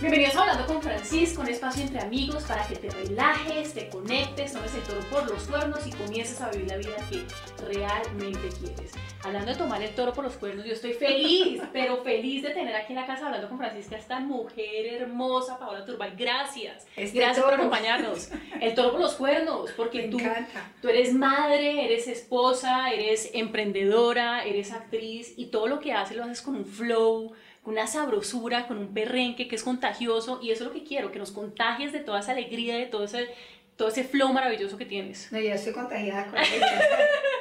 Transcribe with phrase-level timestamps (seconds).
[0.00, 4.52] Bienvenidos a Hablando con Francisco, un espacio entre amigos para que te relajes, te conectes,
[4.52, 7.24] tomes el toro por los cuernos y comiences a vivir la vida que
[7.66, 8.92] realmente quieres.
[9.24, 12.76] Hablando de tomar el toro por los cuernos, yo estoy feliz, pero feliz de tener
[12.76, 16.12] aquí en la casa Hablando con Francisco a esta mujer hermosa, Paola Turbay.
[16.16, 16.86] Gracias.
[16.94, 17.48] Este Gracias toro.
[17.48, 18.28] por acompañarnos.
[18.60, 20.70] El toro por los cuernos, porque Me tú, encanta.
[20.80, 26.22] tú eres madre, eres esposa, eres emprendedora, eres actriz y todo lo que haces lo
[26.22, 27.32] haces con un flow,
[27.62, 31.12] con una sabrosura, con un perrenque que es contagioso y eso es lo que quiero,
[31.12, 33.28] que nos contagies de toda esa alegría, de todo ese,
[33.76, 35.30] todo ese flow maravilloso que tienes.
[35.32, 36.80] No, yo estoy contagiada con ella.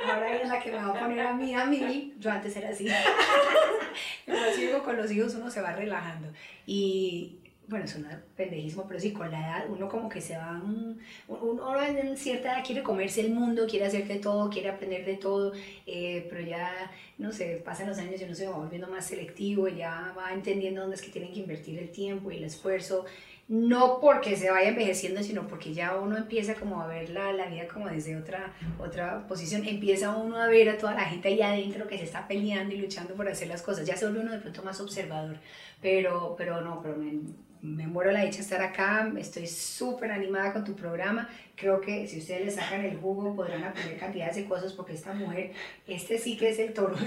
[0.06, 2.14] Ahora es la que me va a poner a mí, a mí.
[2.20, 2.88] Yo antes era así.
[4.26, 6.32] Pero así digo, con los hijos uno se va relajando.
[6.66, 10.54] Y bueno, un pendejismo, pero sí, con la edad uno como que se va.
[10.54, 15.06] mm, Uno en cierta edad quiere comerse el mundo, quiere hacer de todo, quiere aprender
[15.06, 15.54] de todo,
[15.86, 19.68] eh, pero ya, no sé, pasan los años y uno se va volviendo más selectivo,
[19.68, 23.06] ya va entendiendo dónde es que tienen que invertir el tiempo y el esfuerzo.
[23.50, 27.46] No porque se vaya envejeciendo, sino porque ya uno empieza como a ver la, la
[27.48, 31.42] vida como desde otra, otra posición, empieza uno a ver a toda la gente ahí
[31.42, 34.34] adentro que se está peleando y luchando por hacer las cosas, ya se vuelve uno
[34.34, 35.38] de pronto más observador,
[35.82, 37.14] pero, pero no, pero me,
[37.62, 42.08] me muero la dicha de estar acá, estoy súper animada con tu programa, creo que
[42.08, 45.52] si ustedes le sacan el jugo podrán aprender cantidades de cosas porque esta mujer,
[45.88, 46.96] este sí que es el toro.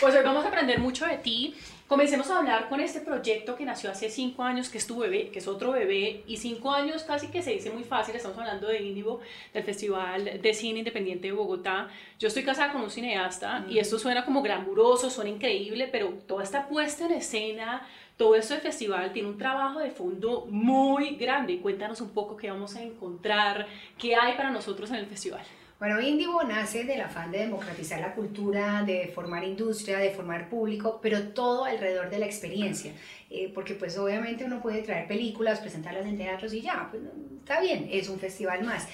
[0.00, 1.54] Pues hoy vamos a aprender mucho de ti.
[1.86, 5.28] Comencemos a hablar con este proyecto que nació hace cinco años, que es tu bebé,
[5.28, 8.16] que es otro bebé, y cinco años casi que se dice muy fácil.
[8.16, 9.20] Estamos hablando de Indigo,
[9.52, 11.88] del Festival de Cine Independiente de Bogotá.
[12.18, 16.42] Yo estoy casada con un cineasta y esto suena como glamuroso, suena increíble, pero toda
[16.42, 17.86] esta puesta en escena,
[18.22, 21.58] todo esto del festival tiene un trabajo de fondo muy grande.
[21.60, 23.66] Cuéntanos un poco qué vamos a encontrar,
[23.98, 25.42] qué hay para nosotros en el festival.
[25.80, 31.00] Bueno, Indigo nace del afán de democratizar la cultura, de formar industria, de formar público,
[31.02, 32.92] pero todo alrededor de la experiencia.
[33.28, 37.02] Eh, porque pues obviamente uno puede traer películas, presentarlas en teatros y ya, pues
[37.40, 38.86] está bien, es un festival más.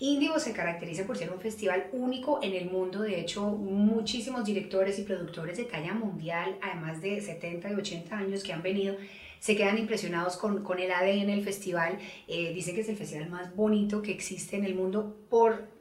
[0.00, 4.98] Indigo se caracteriza por ser un festival único en el mundo, de hecho muchísimos directores
[4.98, 8.96] y productores de talla mundial, además de 70 y 80 años que han venido,
[9.38, 13.30] se quedan impresionados con, con el ADN del festival, eh, dicen que es el festival
[13.30, 15.73] más bonito que existe en el mundo por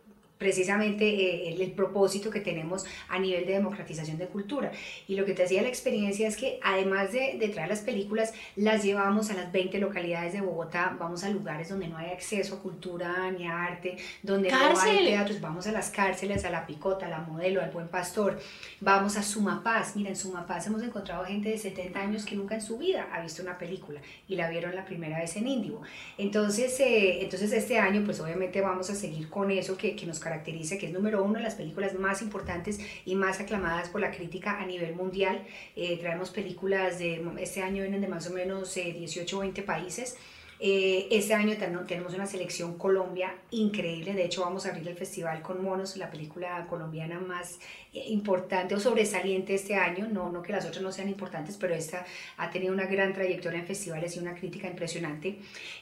[0.44, 4.74] precisamente eh, el, el, propósito que tenemos a nivel de democratización de cultura.
[5.08, 8.34] Y lo que te hacía la experiencia es que además de, de, traer las películas,
[8.58, 12.56] las llevamos a las 20 localidades de Bogotá, vamos a lugares donde no hay acceso
[12.56, 14.94] a cultura ni a arte, donde Cárcel.
[14.94, 17.88] no hay teatros, vamos a las cárceles, a La Picota, a La Modelo, al Buen
[17.88, 18.38] Pastor,
[18.82, 19.96] vamos a Sumapaz.
[19.96, 23.22] Mira, en Sumapaz hemos encontrado gente de 70 años que nunca en su vida ha
[23.22, 25.84] visto una película y la vieron la primera vez en Índigo.
[26.18, 30.20] Entonces, eh, entonces este año, pues obviamente vamos a seguir con eso que, que nos
[30.20, 30.33] caracteriza,
[30.78, 34.60] que es número uno de las películas más importantes y más aclamadas por la crítica
[34.60, 35.44] a nivel mundial.
[35.76, 39.62] Eh, traemos películas de, este año vienen de más o menos eh, 18 o 20
[39.64, 40.18] países.
[40.60, 41.56] Eh, este año
[41.88, 46.10] tenemos una selección Colombia increíble, de hecho vamos a abrir el festival con Monos, la
[46.10, 47.60] película colombiana más
[47.94, 51.74] eh, importante o sobresaliente este año, no, no que las otras no sean importantes, pero
[51.74, 52.06] esta
[52.38, 55.38] ha tenido una gran trayectoria en festivales y una crítica impresionante.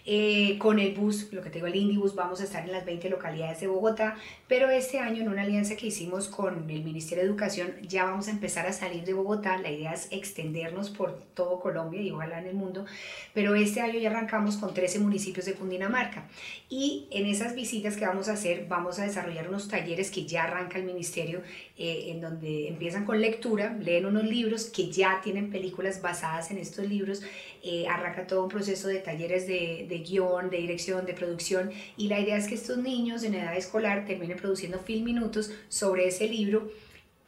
[0.05, 2.85] Eh, con el bus, lo que te digo, el Indibus, vamos a estar en las
[2.85, 4.17] 20 localidades de Bogotá,
[4.47, 8.27] pero este año en una alianza que hicimos con el Ministerio de Educación ya vamos
[8.27, 12.39] a empezar a salir de Bogotá, la idea es extendernos por todo Colombia y ojalá
[12.39, 12.85] en el mundo,
[13.33, 16.27] pero este año ya arrancamos con 13 municipios de Cundinamarca.
[16.69, 20.43] Y en esas visitas que vamos a hacer, vamos a desarrollar unos talleres que ya
[20.43, 21.41] arranca el ministerio,
[21.77, 26.57] eh, en donde empiezan con lectura, leen unos libros que ya tienen películas basadas en
[26.57, 27.21] estos libros,
[27.63, 32.07] eh, arranca todo un proceso de talleres de, de guion, de dirección, de producción, y
[32.07, 36.27] la idea es que estos niños en edad escolar terminen produciendo film minutos sobre ese
[36.27, 36.71] libro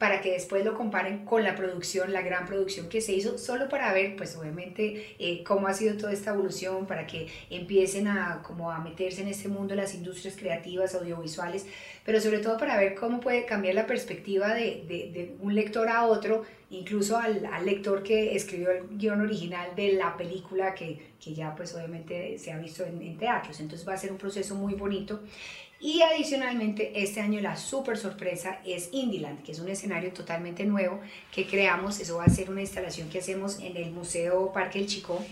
[0.04, 3.70] para que después lo comparen con la producción, la gran producción que se hizo, solo
[3.70, 8.42] para ver, pues obviamente, eh, cómo ha sido toda esta evolución, para que empiecen a,
[8.42, 11.64] como a meterse en este mundo las industrias creativas, audiovisuales,
[12.04, 16.42] pero sobre todo para ver cómo puede cambiar la perspectiva de, un lector a otro,
[16.68, 21.54] incluso al, al, lector que escribió el guion original de la película que, que ya
[21.56, 23.58] pues obviamente se ha visto en, en teatros.
[23.58, 25.22] Entonces va a ser un proceso muy bonito.
[25.84, 30.98] Y adicionalmente, este año la super sorpresa es Indieland, que es un escenario totalmente nuevo
[31.30, 32.00] que creamos.
[32.00, 35.22] Eso va a ser una instalación que hacemos en el Museo Parque del Chico.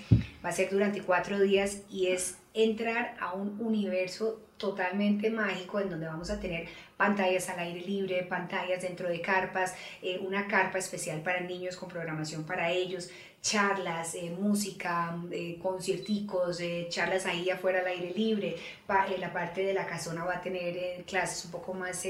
[0.44, 5.88] Va a ser durante cuatro días y es entrar a un universo totalmente mágico en
[5.88, 6.68] donde vamos a tener
[6.98, 11.88] pantallas al aire libre, pantallas dentro de carpas, eh, una carpa especial para niños con
[11.88, 13.08] programación para ellos,
[13.42, 18.54] charlas, eh, música, eh, concierticos, eh, charlas ahí afuera al aire libre.
[18.86, 22.06] Pa- la parte de la casona va a tener clases un poco más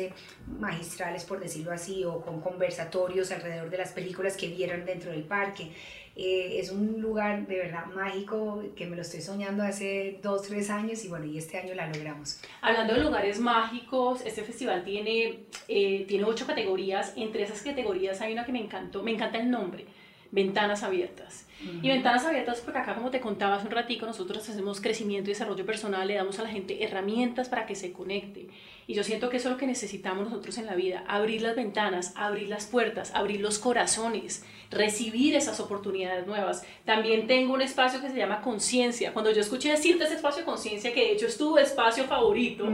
[0.60, 5.22] magistrales, por decirlo así, o con conversatorios alrededor de las películas que vieron dentro del
[5.22, 5.70] parque.
[6.14, 11.02] Es un lugar de verdad mágico que me lo estoy soñando hace dos, tres años
[11.06, 12.38] y bueno, y este año la logramos.
[12.60, 17.14] Hablando de lugares mágicos, este festival tiene, tiene ocho categorías.
[17.16, 19.86] Entre esas categorías hay una que me encantó, me encanta el nombre,
[20.32, 21.46] Ventanas Abiertas.
[21.82, 25.34] Y Ventanas Abiertas porque acá, como te contaba hace un ratico, nosotros hacemos crecimiento y
[25.34, 28.48] desarrollo personal, le damos a la gente herramientas para que se conecte.
[28.88, 31.54] Y yo siento que eso es lo que necesitamos nosotros en la vida, abrir las
[31.54, 36.66] ventanas, abrir las puertas, abrir los corazones, recibir esas oportunidades nuevas.
[36.84, 39.12] También tengo un espacio que se llama conciencia.
[39.12, 42.66] Cuando yo escuché decirte ese espacio de conciencia, que de hecho es tu espacio favorito,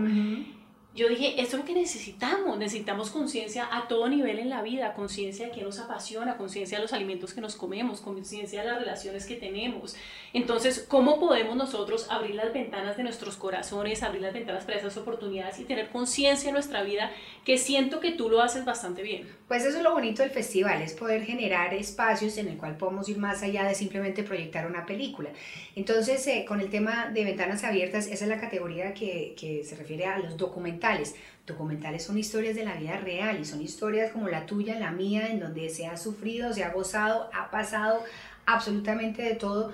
[0.98, 4.94] yo dije, esto es lo que necesitamos, necesitamos conciencia a todo nivel en la vida,
[4.94, 8.80] conciencia de qué nos apasiona, conciencia de los alimentos que nos comemos, conciencia de las
[8.80, 9.94] relaciones que tenemos.
[10.32, 14.96] Entonces, ¿cómo podemos nosotros abrir las ventanas de nuestros corazones, abrir las ventanas para esas
[14.96, 17.12] oportunidades y tener conciencia en nuestra vida,
[17.44, 19.37] que siento que tú lo haces bastante bien?
[19.48, 23.08] Pues eso es lo bonito del festival, es poder generar espacios en el cual podemos
[23.08, 25.30] ir más allá de simplemente proyectar una película.
[25.74, 29.74] Entonces, eh, con el tema de ventanas abiertas, esa es la categoría que, que se
[29.74, 31.14] refiere a los documentales.
[31.46, 35.28] Documentales son historias de la vida real y son historias como la tuya, la mía,
[35.30, 38.04] en donde se ha sufrido, se ha gozado, ha pasado
[38.44, 39.72] absolutamente de todo,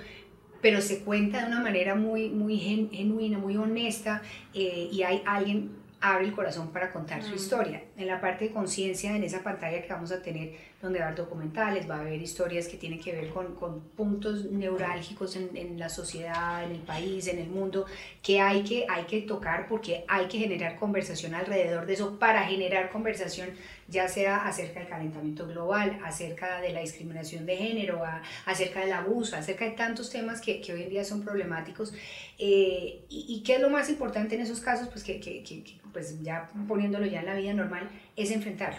[0.62, 4.22] pero se cuenta de una manera muy, muy gen- genuina, muy honesta
[4.54, 7.34] eh, y hay alguien abre el corazón para contar su Mm.
[7.34, 7.82] historia.
[7.96, 10.52] En la parte de conciencia, en esa pantalla que vamos a tener,
[10.82, 13.80] donde va a haber documentales, va a haber historias que tienen que ver con, con
[13.96, 17.86] puntos neurálgicos en, en la sociedad, en el país, en el mundo,
[18.22, 22.42] que hay, que hay que tocar porque hay que generar conversación alrededor de eso para
[22.44, 23.48] generar conversación
[23.88, 28.92] ya sea acerca del calentamiento global, acerca de la discriminación de género, a- acerca del
[28.92, 31.92] abuso, acerca de tantos temas que, que hoy en día son problemáticos.
[32.38, 34.88] Eh, y, y qué es lo más importante en esos casos?
[34.88, 38.78] Pues que, que- que- que, pues ya poniéndolo ya en la vida normal, es enfrentarlo.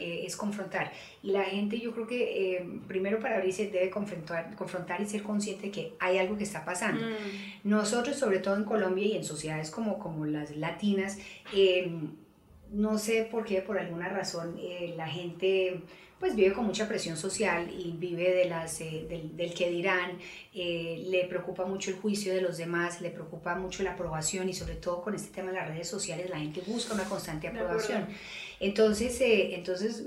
[0.00, 0.90] eh, es confrontar.
[1.22, 5.22] Y la gente yo creo que eh, primero para abrirse debe confrontar, confrontar y ser
[5.22, 7.00] consciente de que hay algo que está pasando.
[7.06, 7.68] Mm.
[7.68, 11.18] Nosotros, sobre todo en Colombia y en sociedades como, como las latinas,
[11.54, 11.92] eh,
[12.74, 15.80] no sé por qué, por alguna razón, eh, la gente
[16.18, 20.12] pues vive con mucha presión social y vive de las, eh, del, del que dirán,
[20.54, 24.54] eh, le preocupa mucho el juicio de los demás, le preocupa mucho la aprobación y
[24.54, 28.06] sobre todo con este tema de las redes sociales la gente busca una constante aprobación.
[28.60, 30.06] Entonces, eh, entonces,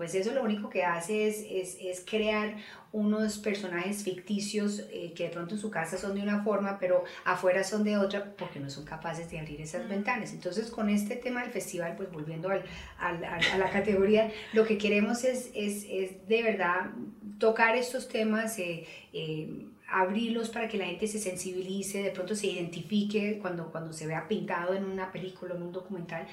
[0.00, 2.56] pues eso lo único que hace es, es, es crear
[2.90, 7.04] unos personajes ficticios eh, que de pronto en su casa son de una forma, pero
[7.26, 9.88] afuera son de otra, porque no son capaces de abrir esas Mm.
[9.90, 10.32] ventanas.
[10.32, 12.62] Entonces, con este tema del festival, pues volviendo al,
[12.98, 16.92] al- al- a la categoría, lo que queremos es, es, es de verdad
[17.38, 22.46] tocar estos temas, eh, eh, abrirlos para que la gente se sensibilice, de pronto se
[22.46, 26.26] identifique cuando, cuando se vea pintado en una película, en un documental,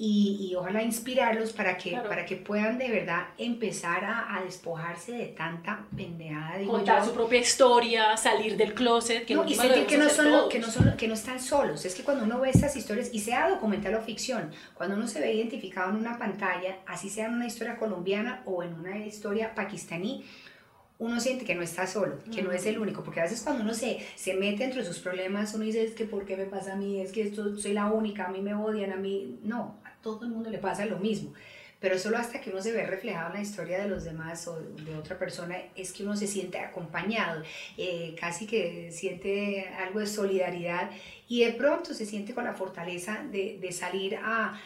[0.00, 2.08] y, y ojalá inspirarlos para que, Claro.
[2.08, 7.08] para que puedan de verdad empezar a, a despojarse de tanta pendejada, digo Contar yo.
[7.08, 10.60] su propia historia, salir del closet, que No, y sentir que no, son lo- que,
[10.60, 11.84] no son, que no están solos.
[11.84, 15.20] Es que cuando uno ve estas historias, y sea documental o ficción, cuando uno se
[15.20, 19.52] ve identificado en una pantalla, así sea en una historia colombiana o en una historia
[19.56, 20.24] pakistaní,
[21.00, 23.62] uno siente que no está solo, que no es el único, porque a veces cuando
[23.64, 26.72] uno se, se mete entre sus problemas, uno dice, es que ¿por qué me pasa
[26.72, 27.00] a mí?
[27.00, 29.38] Es que esto soy la única, a mí me odian, a mí...
[29.44, 31.32] No, todo el mundo le pasa lo mismo.
[31.80, 34.58] Pero solo hasta que uno se ve reflejado en la historia de los demás o
[34.60, 37.42] de otra persona es que uno se siente acompañado,
[37.76, 40.90] eh, casi que siente algo de solidaridad
[41.28, 44.58] y de pronto se siente con la fortaleza de, salir a,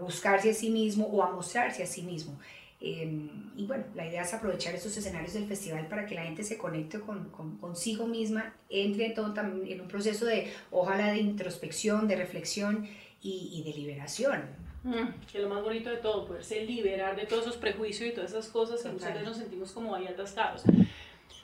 [0.00, 2.38] buscarse a sí mismo o a mostrarse a sí mismo.
[2.80, 3.10] Eh,
[3.56, 6.56] y bueno, la idea es aprovechar estos escenarios del festival para que la gente se
[6.56, 12.14] conecte con, con- consigo misma, entre también en un proceso de, ojalá, de introspección, de
[12.14, 12.86] reflexión
[13.22, 14.68] y, y de liberación.
[14.84, 18.30] Mm, que lo más bonito de todo, poderse liberar de todos esos prejuicios y todas
[18.30, 20.62] esas cosas que veces nos sentimos como ahí atascados.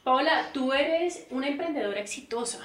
[0.04, 2.60] Paola, tú eres una emprendedora exitosa,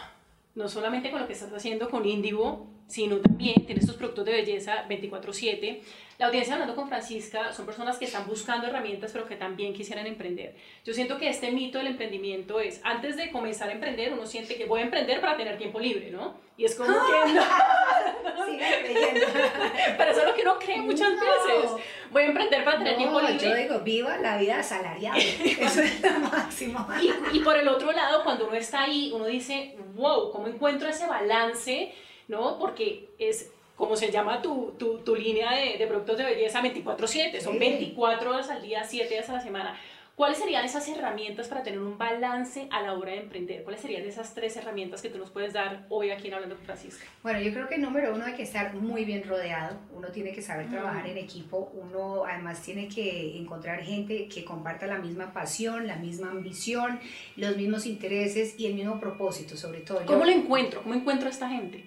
[0.56, 4.32] no solamente con lo que estás haciendo con Indigo, sino también tienes tus productos de
[4.34, 5.82] belleza 24/7.
[6.18, 10.06] La audiencia hablando con Francisca son personas que están buscando herramientas, pero que también quisieran
[10.06, 10.54] emprender.
[10.84, 14.56] Yo siento que este mito del emprendimiento es, antes de comenzar a emprender, uno siente
[14.58, 16.34] que voy a emprender para tener tiempo libre, ¿no?
[16.58, 17.42] Y es como que no,
[19.98, 21.20] pero eso es lo que uno cree muchas No.
[21.22, 21.72] veces.
[22.12, 23.50] Voy a emprender para tener tiempo No, libre.
[23.50, 25.18] yo digo, viva la vida asalariada.
[25.60, 26.86] Eso es lo máximo.
[27.02, 30.90] Y, y por el otro lado, cuando uno está ahí, uno dice, wow, ¿cómo encuentro
[30.90, 31.94] ese balance?
[32.30, 32.58] ¿No?
[32.58, 37.40] Porque es como se llama tu, tu, tu línea de, de productos de belleza 24/7,
[37.42, 37.60] son Sí.
[37.60, 39.78] 24 horas al día, 7 días a la semana.
[40.16, 43.64] ¿Cuáles serían esas herramientas para tener un balance a la hora de emprender?
[43.64, 46.66] ¿Cuáles serían esas tres herramientas que tú nos puedes dar hoy aquí en Hablando con
[46.66, 47.06] Francisca?
[47.24, 50.42] Bueno, yo creo que número uno hay que estar muy bien rodeado, uno tiene que
[50.42, 55.88] saber trabajar en equipo, uno además tiene que encontrar gente que comparta la misma pasión,
[55.88, 57.00] la misma ambición,
[57.38, 60.06] los mismos intereses y el mismo propósito, sobre todo.
[60.06, 60.82] ¿Cómo lo encuentro?
[60.84, 61.86] ¿Cómo encuentro a esta gente?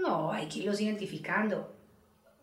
[0.00, 1.74] No, hay que irlos identificando.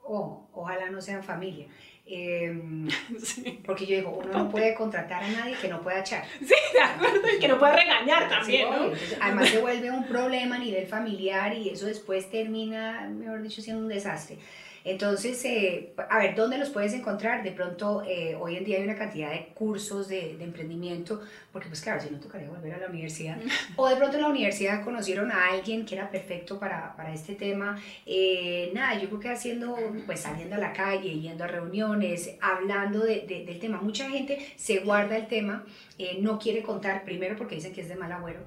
[0.03, 1.67] Oh, ojalá no sean familia.
[2.07, 2.87] Em,
[3.65, 6.23] porque yo digo, uno no puede contratar a nadie que no pueda echar.
[6.39, 8.91] Sí, de acuerdo, y que no pueda regañar también, ¿no?
[9.19, 13.81] además se vuelve un problema a nivel familiar y eso después termina, mejor dicho, siendo
[13.81, 14.37] un desastre.
[14.85, 17.41] Entonces, eh, a ver, ¿dónde los puedes encontrar?
[17.41, 21.67] De pronto, eh, hoy en día hay una cantidad de cursos de, de, emprendimiento, porque
[21.67, 23.37] pues claro, si no tocaría volver a la universidad.
[23.77, 27.33] O de pronto en la universidad conocieron a alguien que era perfecto para, para este
[27.33, 27.81] tema.
[28.05, 29.75] Eh, nada, yo creo que haciendo,
[30.05, 33.81] pues saliendo a la calle, yendo a reuniones, hablando de, de, del tema.
[33.81, 35.65] Mucha gente se guarda el tema,
[36.19, 38.41] no quiere contar, primero porque dicen que es de mal agüero,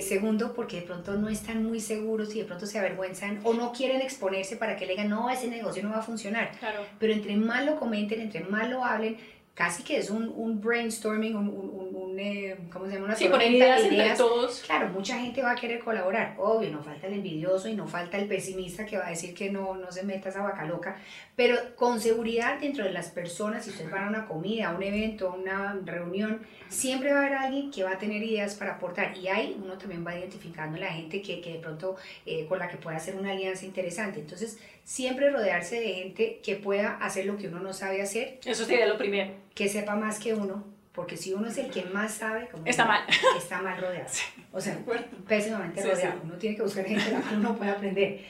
[0.00, 3.72] segundo porque de pronto no están muy seguros y de pronto se avergüenzan o no
[3.72, 6.52] quieren exponerse para que le digan, no, ese negocio no va a funcionar.
[6.58, 6.84] Claro.
[6.98, 9.16] Pero entre más lo comenten, entre más lo hablen,
[9.54, 13.06] casi que es un, un brainstorming, un, un, un eh, ¿cómo se llama?
[13.06, 14.18] Una sí, poner ideas, ideas.
[14.18, 14.60] todos.
[14.60, 16.34] Claro, mucha gente va a querer colaborar.
[16.38, 19.50] Obvio, no falta el envidioso y no falta el pesimista que va a decir que
[19.50, 20.96] no, no se meta esa vaca loca.
[21.36, 24.82] Pero con seguridad dentro de las personas, si ustedes van a una comida, a un
[24.82, 28.74] evento, a una reunión, siempre va a haber alguien que va a tener ideas para
[28.74, 29.16] aportar.
[29.16, 32.68] Y ahí uno también va identificando la gente que, que de pronto eh, con la
[32.68, 34.20] que pueda hacer una alianza interesante.
[34.20, 38.38] Entonces, siempre rodearse de gente que pueda hacer lo que uno no sabe hacer.
[38.44, 39.41] Eso sería lo primero.
[39.54, 42.84] Que sepa más que uno, porque si uno es el que más sabe, como está
[42.84, 43.02] mal.
[43.36, 44.08] Está mal rodeado.
[44.52, 44.78] O sea,
[45.26, 46.20] pésimamente rodeado.
[46.24, 48.20] Uno tiene que buscar gente de la que uno pueda aprender.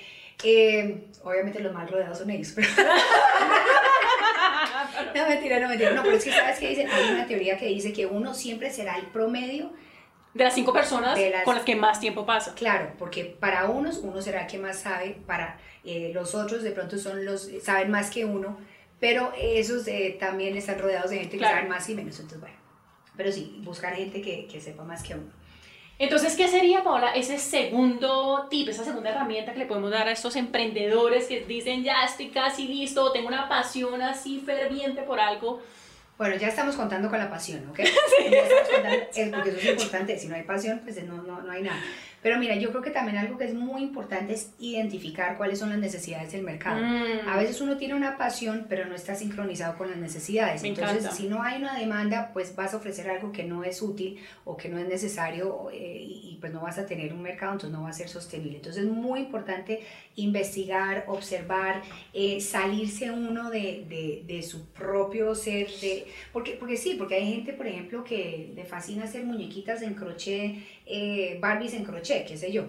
[0.44, 2.68] Eh, obviamente los mal rodeados son ellos, pero...
[5.14, 5.92] no, mentira, no, mentira.
[5.92, 8.70] No, pero es que sabes que dicen, hay una teoría que dice que uno siempre
[8.70, 9.70] será el promedio
[10.34, 12.54] de las cinco personas con las que más tiempo pasa.
[12.54, 16.70] Claro, porque para unos uno será el que más sabe, para eh, los otros de
[16.70, 18.58] pronto son los saben más que uno,
[19.02, 22.54] pero esos eh, también están rodeados de gente que sabe más y menos, entonces bueno,
[23.16, 25.28] pero sí, buscar gente que, que sepa más que uno.
[25.98, 30.12] Entonces, ¿qué sería, Paola, ese segundo tip, esa segunda herramienta que le podemos dar a
[30.12, 35.60] estos emprendedores que dicen, ya estoy casi listo, tengo una pasión así ferviente por algo?
[36.16, 37.80] Bueno, ya estamos contando con la pasión, ¿ok?
[37.80, 38.30] Sí.
[38.30, 41.42] Ya estamos contando, es porque eso es importante, si no hay pasión, pues no, no,
[41.42, 41.82] no hay nada.
[42.22, 45.70] Pero mira, yo creo que también algo que es muy importante es identificar cuáles son
[45.70, 46.80] las necesidades del mercado.
[46.80, 47.28] Mm.
[47.28, 50.62] A veces uno tiene una pasión, pero no está sincronizado con las necesidades.
[50.62, 54.20] Entonces, si no hay una demanda, pues vas a ofrecer algo que no es útil
[54.44, 57.76] o que no es necesario eh, y, pues no vas a tener un mercado, entonces
[57.76, 58.56] no va a ser sostenible.
[58.56, 59.80] Entonces, es muy importante
[60.14, 65.68] investigar, observar, eh, salirse uno de, de, de, su propio ser.
[65.80, 69.94] De, porque, porque sí, porque hay gente, por ejemplo, que le fascina hacer muñequitas en
[69.94, 70.56] crochet,
[70.94, 72.66] eh, Barbies en crochet, qué sé yo.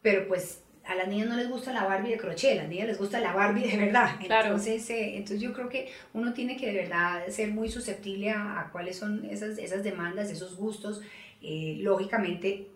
[0.00, 2.86] Pero pues a las niñas no les gusta la Barbie de crochet, a las niñas
[2.86, 4.16] les gusta la Barbie de verdad.
[4.20, 8.68] Entonces, eh, entonces yo creo que uno tiene que de verdad ser muy susceptible a,
[8.70, 11.02] cuáles son esas, esas demandas, esos gustos.
[11.42, 12.68] Eh, lógicamente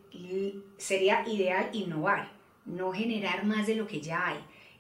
[0.76, 2.32] sería ideal innovar,
[2.64, 4.38] no generar más de lo que ya hay.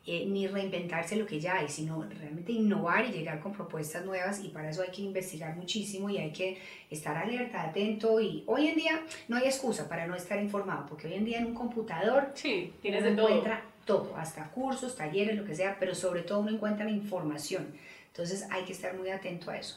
[0.08, 4.38] Eh, ni reinventarse lo que ya hay, sino realmente innovar y llegar con propuestas nuevas
[4.38, 6.58] y para eso hay que investigar muchísimo y hay que
[6.88, 11.08] estar alerta, atento y hoy en día no hay excusa para no estar informado, porque
[11.08, 15.44] hoy en día en un computador sí, tienes uno encuentra todo, hasta cursos, talleres, lo
[15.44, 17.66] que sea, pero sobre todo uno encuentra la información.
[18.06, 19.76] Entonces hay que estar muy atento a eso.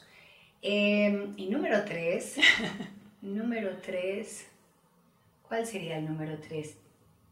[0.61, 2.35] Em, y número tres,
[3.23, 4.45] número tres,
[5.41, 6.77] ¿cuál sería el número tres?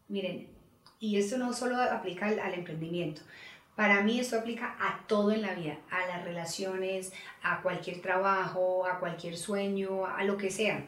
[0.08, 0.57] Miren,
[1.00, 3.22] y esto no solo aplica al, emprendimiento.
[3.76, 7.14] Para mí esto aplica a todo en la vida, a las relaciones,
[7.44, 10.84] a cualquier trabajo, a cualquier sueño, a lo que sea.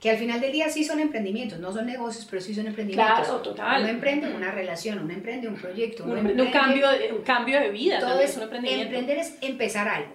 [0.00, 3.26] Que al final del día sí son emprendimientos, no son negocios, pero sí son emprendimientos.
[3.26, 3.82] Claro, total.
[3.82, 6.04] Uno emprende una relación, uno emprende un proyecto.
[6.04, 8.00] un, cambio, de, un cambio de vida.
[8.00, 8.84] Todo es un emprendimiento.
[8.84, 10.14] Emprender es empezar algo.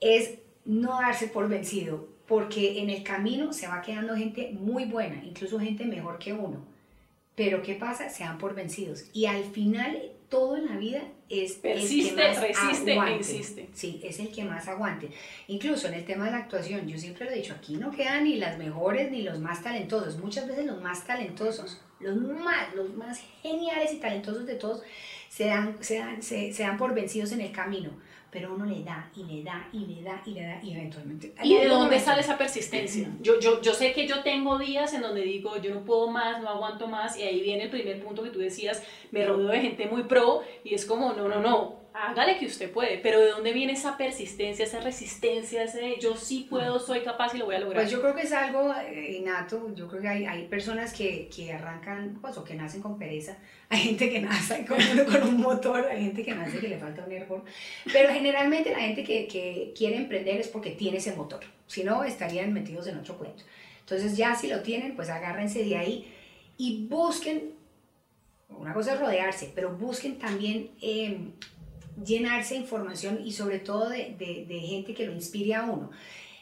[0.00, 5.22] Es no darse por vencido, porque en el camino se va quedando gente muy buena,
[5.24, 6.71] incluso gente mejor que uno
[7.34, 8.08] pero ¿qué pasa?
[8.10, 9.04] Se dan por vencidos.
[9.12, 13.12] Y al final, todo en la vida es Persiste, el que más resiste aguante.
[13.12, 13.68] e insiste.
[13.72, 15.10] Sí, es el que más aguante.
[15.48, 18.24] Incluso en el tema de la actuación, yo siempre lo he dicho, aquí no quedan
[18.24, 20.18] ni las mejores ni los más talentosos.
[20.18, 24.82] Muchas veces los más talentosos, los más, los más geniales y talentosos de todos,
[25.30, 27.90] se dan, se dan, se, se dan por vencidos en el camino
[28.32, 31.34] pero uno le da y le da y le da y le da y eventualmente...
[31.42, 33.12] ¿Y de dónde sale esa persistencia?
[33.20, 36.40] Yo, yo, yo sé que yo tengo días en donde digo, yo no puedo más,
[36.40, 39.60] no aguanto más, y ahí viene el primer punto que tú decías, me rodeo de
[39.60, 43.30] gente muy pro, y es como, no, no, no, hágale que usted puede, pero ¿de
[43.30, 47.56] dónde viene esa persistencia, esa resistencia, ese yo sí puedo, soy capaz y lo voy
[47.56, 47.82] a lograr?
[47.82, 51.28] Pues yo creo que es algo eh, innato, yo creo que hay, hay personas que,
[51.34, 53.36] que, arrancan, pues, o que nacen con pereza,
[53.68, 54.78] hay gente que nace con,
[55.10, 57.44] con un motor, hay gente que nace que le falta un árbol,
[57.92, 62.04] pero generalmente la gente que, que quiere emprender es porque tiene ese motor, si no
[62.04, 63.44] estarían metidos en otro cuento.
[63.80, 66.14] Entonces ya si lo tienen, pues agárrense de ahí
[66.56, 67.62] y busquen
[68.58, 71.32] una cosa es rodearse, pero busquen también em,
[72.04, 75.90] llenarse de información y sobre todo de, de, gente que lo inspire a uno.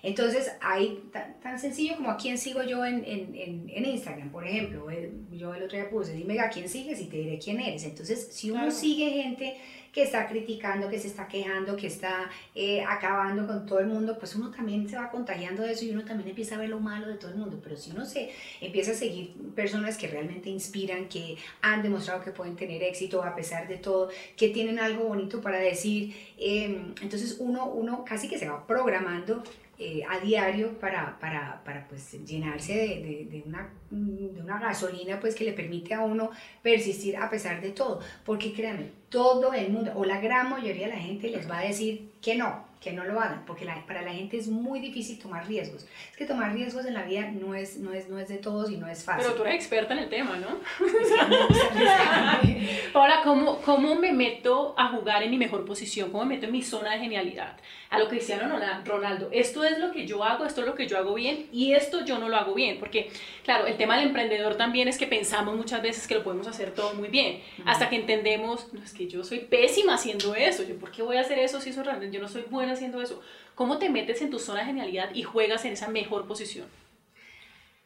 [0.03, 1.03] Entonces, hay
[1.43, 4.91] tan, sencillo como a quién sigo yo en, en, en, Instagram, por ejemplo.
[4.91, 7.85] Eh, yo el otro día puse, dime a quién sigues y te diré quién eres.
[7.85, 9.57] Entonces, si uno sigue gente
[9.93, 14.19] que está criticando, que se está quejando, que está eh, acabando con todo el mundo,
[14.19, 16.81] pues uno también se va contagiando de eso y uno también empieza a ver lo
[16.81, 17.59] malo de todo el mundo.
[17.63, 18.31] Pero si uno se
[18.61, 23.35] empieza a seguir personas que realmente inspiran, que han demostrado que pueden tener éxito a
[23.35, 28.39] pesar de todo, que tienen algo bonito para decir, em, entonces uno, uno casi que
[28.39, 29.43] se va programando
[29.83, 35.35] eh, a diario para, para, para pues, llenarse de, de, una, de una gasolina pues,
[35.35, 36.31] que le permite a uno
[36.63, 38.01] persistir a pesar de todo.
[38.23, 41.65] Porque créanme, todo el mundo, o la gran mayoría de la gente les va a
[41.65, 45.47] decir que no, que no lo hagan, porque para la gente es muy difícil tomar
[45.47, 45.87] riesgos.
[46.11, 48.71] Es que tomar riesgos en la vida no es, no es, no es de todos
[48.71, 49.27] y no es fácil.
[49.27, 50.49] Pero tú eres experta en el tema, ¿no?
[52.95, 56.11] Ahora, ¿cómo, ¿cómo me meto a jugar en mi mejor posición?
[56.11, 57.59] ¿Cómo me meto en mi zona de genialidad?
[57.91, 60.97] A lo Cristiano Ronaldo, esto es lo que yo hago, esto es lo que yo
[60.97, 62.79] hago bien y esto yo no lo hago bien.
[62.79, 63.11] Porque,
[63.45, 66.73] claro, el tema del emprendedor también es que pensamos muchas veces que lo podemos hacer
[66.73, 70.77] todo muy bien, hasta que entendemos, no, es que yo soy pésima haciendo eso, yo
[70.77, 73.21] por qué voy a hacer eso si eso realmente yo no soy buena haciendo eso.
[73.55, 76.67] ¿Cómo te metes en tu zona de genialidad y juegas en esa mejor posición?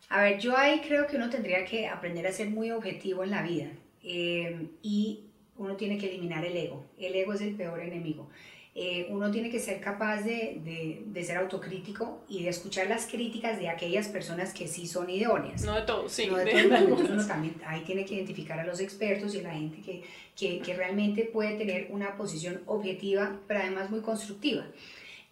[0.09, 3.31] A ver, yo ahí creo que uno tendría que aprender a ser muy objetivo en
[3.31, 3.69] la vida
[4.03, 5.25] eh, y
[5.57, 6.85] uno tiene que eliminar el ego.
[6.99, 8.29] El ego es el peor enemigo.
[8.77, 13.07] Eh, uno tiene que ser capaz de, de, de, ser autocrítico y de escuchar las
[13.07, 15.63] críticas de aquellas personas que sí son idóneas.
[15.63, 16.27] No de todos, sí.
[16.27, 16.65] No de todos.
[16.73, 20.03] Entonces uno también ahí tiene que identificar a los expertos y a la gente que,
[20.35, 24.67] que, que realmente puede tener una posición objetiva, pero además muy constructiva.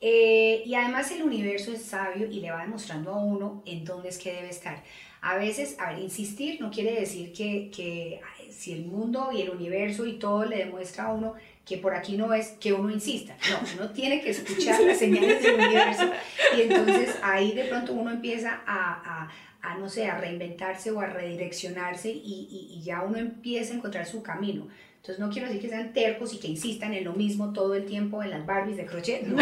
[0.00, 4.08] Eh, y además el universo es sabio y le va demostrando a uno en dónde
[4.08, 4.84] es que debe estar.
[5.20, 8.20] A veces, a ver, insistir no quiere decir que, que
[8.52, 11.34] si el mundo y el universo y todo le demuestra a uno
[11.64, 15.42] que por aquí no es que uno insista, no, uno tiene que escuchar las señales
[15.42, 16.10] del universo
[16.56, 19.28] y entonces ahí de pronto uno empieza a,
[19.62, 23.76] a, a no sé, a reinventarse o a redireccionarse y, y, ya uno empieza a
[23.76, 24.66] encontrar su camino.
[24.96, 27.86] Entonces no quiero decir que sean tercos y que insistan en lo mismo todo el
[27.86, 29.36] tiempo en las Barbies de crochet, no.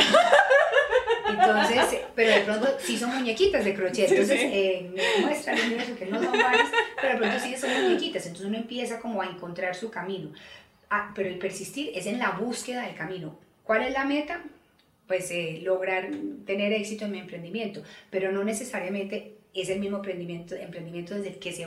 [1.30, 5.96] Entonces, pero de pronto sí son muñequitas de crochet, entonces eh, me muestra el universo
[5.96, 9.26] que no son Barbies, pero de pronto sí son muñequitas, entonces uno empieza como a
[9.26, 10.32] encontrar su camino.
[10.90, 13.38] Ah, pero el persistir es en la búsqueda del camino.
[13.62, 14.42] ¿Cuál es la meta?
[15.06, 16.10] Pues eh, lograr
[16.44, 21.38] tener éxito en mi emprendimiento, pero no necesariamente es el mismo emprendimiento, emprendimiento desde el
[21.38, 21.66] que se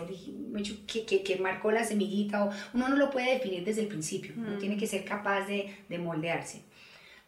[0.87, 4.33] que, que, que, marcó la semillita, o uno no lo puede definir desde el principio,
[4.37, 4.59] uno mm.
[4.59, 6.61] tiene que ser capaz de, de moldearse.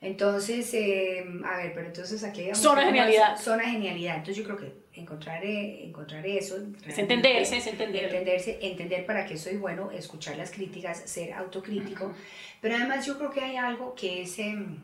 [0.06, 2.54] Entonces, eh, a ver, pero entonces aquí hay...
[2.54, 3.38] Zona genialidad.
[3.42, 4.18] Zona genialidad.
[4.18, 6.58] Entonces yo creo que encontrar, encontrar eso...
[6.86, 8.04] Es entenderse, es entender.
[8.06, 12.14] Entenderse, entender para qué soy bueno, escuchar las críticas, ser autocrítico.
[12.62, 14.78] Pero además yo creo que hay algo que es, em,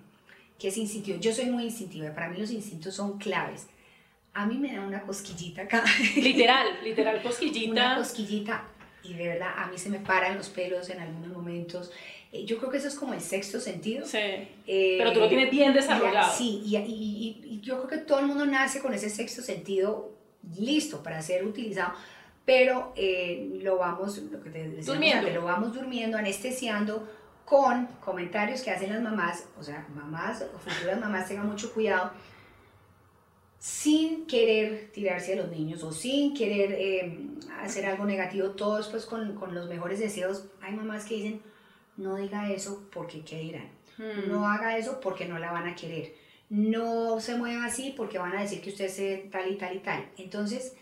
[0.57, 1.19] que es instintivo.
[1.19, 3.67] Yo soy muy instintiva, para mí los instintos son claves.
[4.33, 5.83] A mí me da una cosquillita acá.
[6.15, 7.71] Literal, literal cosquillita.
[7.71, 8.63] Una cosquillita
[9.03, 11.91] y de verdad a mí se me paran los pelos en algunos momentos.
[12.31, 14.05] Eh, yo creo que eso es como el sexto sentido.
[14.05, 14.17] Sí.
[14.17, 16.33] Eh, pero tú lo tienes bien desarrollado.
[16.33, 20.11] sí, y, y, y, yo creo que todo el mundo nace con ese sexto sentido
[20.57, 21.93] listo para ser utilizado,
[22.45, 25.29] pero eh, lo vamos, lo que te durmiendo.
[25.29, 27.07] lo vamos durmiendo, anestesiando
[27.45, 32.11] con comentarios que hacen las mamás, o sea, mamás o futuras mamás tengan mucho cuidado,
[33.59, 37.03] sin querer tirarse a los niños o sin querer
[37.61, 40.45] hacer algo negativo, todos pues con, con los mejores deseos.
[40.61, 41.41] Hay mamás que dicen,
[41.97, 43.69] no diga eso porque qué dirán.
[43.97, 44.29] Hmm.
[44.29, 46.13] No haga eso porque no la van a querer.
[46.49, 49.79] No se mueva así porque van a decir que usted es tal y tal y
[49.79, 50.09] tal.
[50.17, 50.75] Entonces,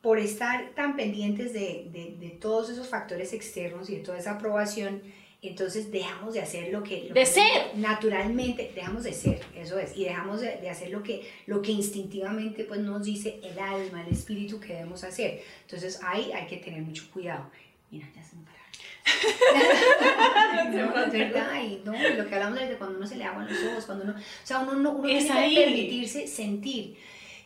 [0.00, 4.32] por estar tan pendientes de, de, de todos esos factores externos y de toda esa
[4.32, 5.00] aprobación,
[5.48, 7.10] entonces dejamos de hacer lo que...
[7.12, 7.76] de ser.
[7.76, 11.72] Naturalmente, dejamos de ser, eso es, y dejamos de, de, hacer lo que, lo que
[11.72, 15.42] instintivamente pues, nos dice el alma, el espíritu que debemos hacer.
[15.62, 17.50] Entonces ahí hay que tener mucho cuidado.
[17.94, 18.44] Mira, ya se me
[20.76, 23.62] no, es verdad, y no, lo que hablamos de cuando uno se le aguan los
[23.64, 26.96] ojos, cuando uno, o sea, uno, uno, uno tiene que permitirse sentir.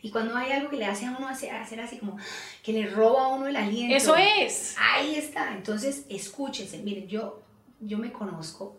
[0.01, 2.17] Y cuando hay algo que le hace a uno hacer, hacer así como
[2.63, 3.97] que le roba a uno el aliento.
[3.97, 4.77] Eso es.
[4.79, 5.53] Ahí está.
[5.53, 6.79] Entonces, escúchense.
[6.79, 7.43] Miren, yo,
[7.81, 8.77] yo me conozco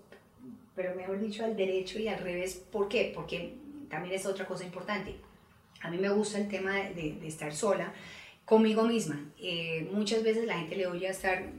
[0.80, 2.56] pero mejor dicho al derecho y al revés.
[2.72, 3.12] ¿Por qué?
[3.14, 3.54] Porque
[3.90, 5.18] también es otra cosa importante.
[5.82, 7.92] A mí me gusta el tema de, de, estar sola
[8.50, 9.24] conmigo misma.
[9.40, 11.52] Eh, muchas veces la gente le oye a estar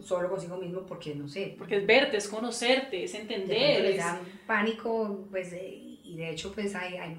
[0.00, 1.56] solo consigo mismo porque no sé.
[1.58, 3.82] Porque es verte, es conocerte, es entender.
[3.82, 7.18] Les da pánico, pues, y de hecho, pues hay, hay,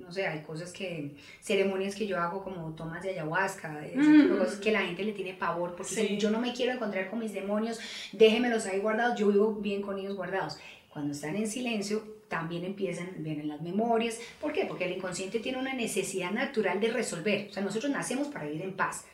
[0.00, 4.34] no sé, hay cosas que, ceremonias que yo hago como tomas de ayahuasca, ese tipo
[4.34, 7.10] de cosas que la gente le tiene pavor porque si yo no me quiero encontrar
[7.10, 7.78] con mis demonios,
[8.12, 10.56] déjenmelos ahí guardados, yo vivo bien con ellos guardados.
[10.88, 14.18] Cuando están en silencio, también empiezan, vienen las memorias.
[14.40, 14.64] ¿Por qué?
[14.64, 17.48] Porque el inconsciente tiene una necesidad natural de resolver.
[17.50, 19.04] O sea, nosotros nacemos para vivir en paz.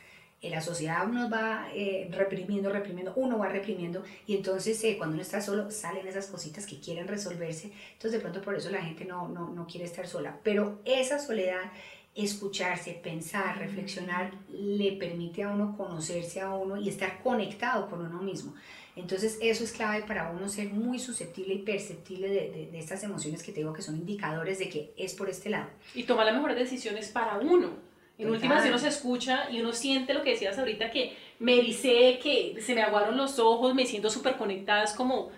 [0.41, 5.15] En la sociedad nos va eh, reprimiendo, reprimiendo, uno va reprimiendo y entonces eh, cuando
[5.15, 7.73] uno está solo salen esas cositas que quieren resolverse.
[7.91, 10.39] Entonces de pronto por eso la gente no, no, no quiere estar sola.
[10.41, 11.73] Pero esa soledad
[12.15, 18.21] escucharse, pensar, reflexionar, le permite a uno conocerse a uno y estar conectado con uno
[18.21, 18.53] mismo.
[18.99, 23.41] Entonces eso es clave para uno ser muy susceptible y perceptible de, de, estas emociones
[23.43, 25.69] que te digo que son indicadores de que es por este lado.
[25.95, 27.71] Y tomar las mejores decisiones para uno.
[28.17, 31.55] En última, si uno se escucha y uno siente lo que decías ahorita, que me
[31.61, 35.29] dice que se me aguaron los ojos, me siento súper conectada, es como,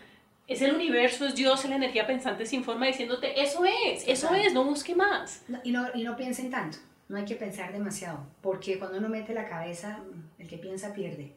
[0.48, 4.34] es el universo, es Dios, es la energía pensante sin forma diciéndote, eso es, eso
[4.34, 5.44] es, no busque más.
[5.64, 9.36] y, no, y no piensen tanto, no hay que pensar demasiado, porque cuando uno mete
[9.36, 10.00] la cabeza,
[10.40, 11.36] el que piensa pierde.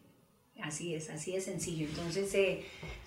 [0.63, 1.87] Así es, así es sencillo.
[1.87, 2.65] Entonces, eh,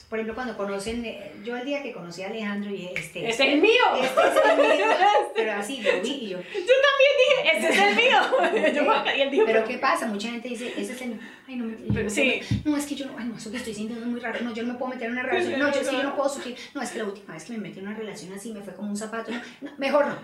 [0.10, 3.28] por ejemplo, cuando conocen, eh, yo el día que conocí a Alejandro y este...
[3.28, 3.72] ¡Este es el mío!
[4.02, 4.86] Este es el mío.
[5.36, 6.38] Pero así, lo vi y yo...
[6.38, 8.74] Yo también dije, ¡este es el mío!
[8.86, 10.06] yo, y él dijo, pero, ¿qué pasa?
[10.08, 12.42] Mucha gente dice, ese es el Ay, no, me, pero, sí.
[12.66, 14.40] no, es que yo no, ay, no, eso que estoy sintiendo es muy raro.
[14.42, 15.60] No, yo no me puedo meter en una relación.
[15.60, 16.58] No, yo que yo no puedo sufrir.
[16.74, 18.76] No, es que la última vez que me metí en una relación así me fue
[18.76, 19.32] como un zapato.
[19.62, 20.18] No, mejor no.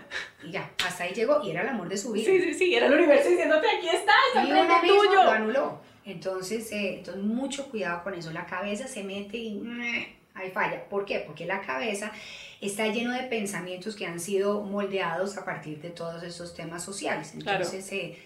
[0.46, 2.26] Y ya, hasta ahí llegó y era el amor de su vida.
[2.26, 5.24] Sí, sí, sí, era el universo diciéndote, aquí está, está y uno mismo tuyo.
[5.24, 5.93] lo anuló.
[6.06, 8.30] Entonces, eh, entonces, mucho cuidado con eso.
[8.32, 9.62] La cabeza se mete y
[10.34, 10.84] ahí falla.
[10.88, 11.20] ¿Por qué?
[11.20, 12.12] Porque la cabeza
[12.60, 17.34] está lleno de pensamientos que han sido moldeados a partir de todos esos temas sociales.
[17.34, 18.18] Entonces, eh,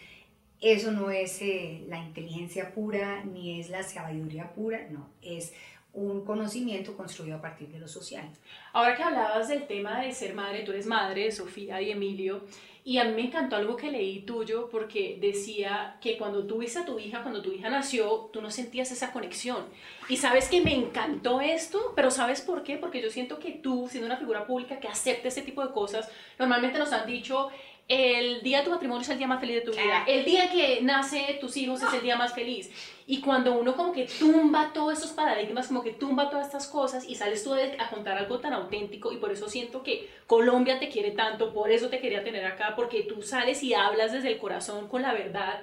[0.61, 5.53] eso no es eh, la inteligencia pura ni es la sabiduría pura, no, es
[5.93, 8.29] un conocimiento construido a partir de lo social.
[8.73, 12.45] Ahora que hablabas del tema de ser madre, tú eres madre, Sofía y Emilio,
[12.89, 16.87] y a mí me encantó algo que leí tuyo porque decía que cuando tuviste a
[16.87, 19.67] tu hija, cuando tu hija nació, tú no sentías esa conexión.
[20.09, 22.79] Y sabes que me encantó esto, pero ¿sabes por qué?
[22.79, 26.11] Porque yo siento que tú, siendo una figura pública que acepta ese tipo de cosas,
[26.39, 27.51] normalmente nos han dicho,
[27.89, 30.51] el día de tu matrimonio es el día más feliz de tu vida, el día
[30.51, 32.71] que nace tus hijos es el día más feliz.
[33.07, 37.09] Y cuando uno como que tumba todos esos paradigmas, como que tumba todas estas cosas
[37.09, 40.91] y sales tú a contar algo tan auténtico y por eso siento que Colombia te
[40.91, 44.37] quiere tanto, por eso te quería tener acá, porque tú sales y hablas desde el
[44.37, 45.63] corazón con la verdad.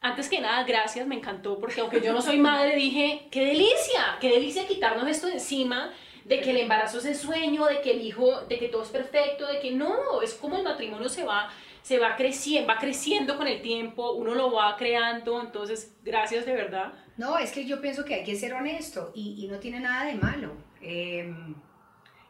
[0.00, 4.16] Antes que nada, gracias, me encantó, porque aunque yo no soy madre, dije, qué delicia,
[4.18, 5.92] qué delicia quitarnos esto de encima
[6.28, 8.90] de que el embarazo es el sueño, de que el hijo, de que todo es
[8.90, 11.48] perfecto, de que no, es como el matrimonio se va,
[11.80, 16.52] se va creciendo, va creciendo con el tiempo, uno lo va creando, entonces gracias de
[16.52, 16.92] verdad.
[17.16, 20.14] No, es que yo pienso que hay que ser honesto y, no tiene nada de
[20.16, 20.52] malo.
[20.82, 21.54] Em,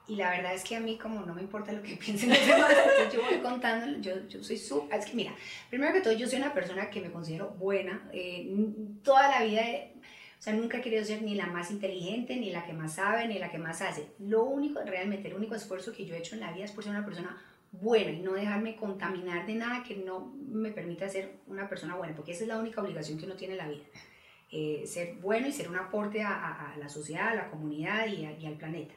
[0.07, 2.47] y la verdad es que a mí como no me importa lo que piensen los
[2.47, 2.73] demás,
[3.13, 4.89] yo voy contando, yo, yo soy su...
[4.93, 5.35] Es que mira,
[5.71, 8.49] primero que todo yo soy una persona que me considero buena, eh,
[9.03, 9.63] toda la vida...
[10.39, 13.27] O sea, nunca he querido ser ni la más inteligente, ni la que más sabe,
[13.27, 14.07] ni la que más hace.
[14.21, 16.85] Lo único, realmente, el único esfuerzo que yo he hecho en la vida es por
[16.85, 21.33] ser una persona buena y no dejarme contaminar de nada que no me permita ser
[21.49, 23.85] una persona buena, porque esa es la única obligación que uno tiene en la vida.
[24.51, 28.47] Eh, ser bueno y ser un aporte a, la sociedad, a la comunidad y, y
[28.47, 28.95] al planeta.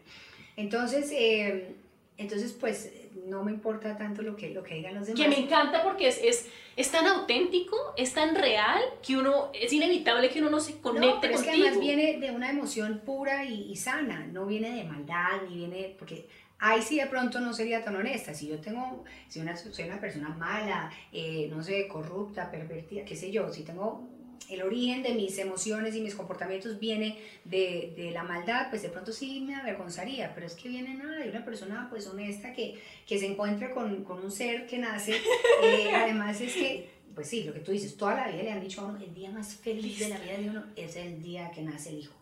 [0.56, 1.76] Entonces, eh,
[2.22, 2.92] entonces, pues
[3.26, 5.22] no me importa tanto lo que, lo que digan los demás.
[5.22, 9.72] Que me encanta porque es, es, es, tan auténtico, es tan real, que uno, es
[9.74, 13.02] inevitable que uno no se conecte no, pero Es que además viene de una emoción
[13.06, 16.28] pura y, sana, no viene de maldad, ni viene, porque
[16.60, 18.34] ahí sí de pronto no sería tan honesta.
[18.34, 23.16] Si yo tengo, si una, soy una persona mala, eh, no sé, corrupta, pervertida, qué
[23.16, 24.08] sé yo, si tengo
[24.50, 28.90] el origen de mis emociones y mis comportamientos viene de, de, la maldad, pues de
[28.90, 32.82] pronto sí me avergonzaría, pero es que viene nada de una persona pues honesta que,
[33.08, 35.16] que se encuentra con, con, un ser que nace.
[35.64, 38.62] Eh, además es que, pues sí, lo que tú dices, toda la vida le han
[38.62, 41.52] dicho a uno, el día más feliz de la vida de uno es el día
[41.52, 42.16] que nace el hijo.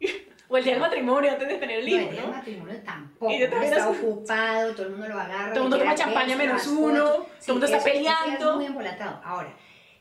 [0.50, 1.98] O el día del matrimonio antes de tener el hijo.
[1.98, 3.32] No, el día del matrimonio tampoco.
[3.32, 5.52] Y está ocupado, todo el mundo lo agarra.
[5.52, 8.50] Todo el mundo toma champaña menos uno, todo el mundo está peleando.
[8.52, 9.20] Es muy embolatado.
[9.22, 9.54] Ahora,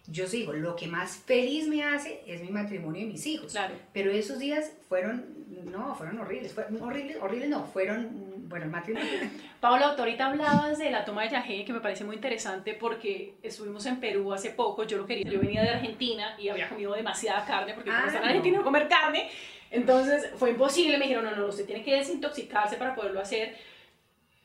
[0.09, 3.51] yo sigo, lo que más feliz me hace es mi matrimonio y mis hijos.
[3.51, 3.75] Claro.
[3.91, 5.25] Pero esos días fueron,
[5.65, 6.53] no, fueron horribles.
[6.53, 9.09] Fueron, horribles, horribles no, fueron, bueno, el matrimonio.
[9.59, 13.85] Paula, ahorita hablabas de la toma de yagé, que me parece muy interesante porque estuvimos
[13.85, 17.45] en Perú hace poco, yo lo quería, yo venía de Argentina y había comido demasiada
[17.45, 19.29] carne, porque ah, en Argentina no comer carne,
[19.71, 23.57] Entonces fue imposible, me dijeron, no, no, usted tiene que desintoxicarse para poderlo hacer.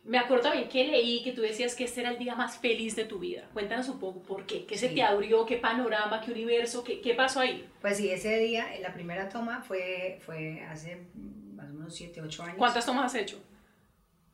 [0.05, 2.97] Me acuerdo también que leí que tú decías que este era el día más feliz
[2.97, 3.49] de tu vida.
[3.53, 7.15] Cuéntanos un poco por qué, qué se te abrió, qué panorama, qué universo, qué, qué
[7.15, 7.69] pasó ahí.
[7.81, 11.07] Pues sí, ese día, la primera toma fue, fue hace
[11.55, 12.57] más o menos 7, 8 años.
[12.59, 13.41] ¿Cuántas tomas has hecho?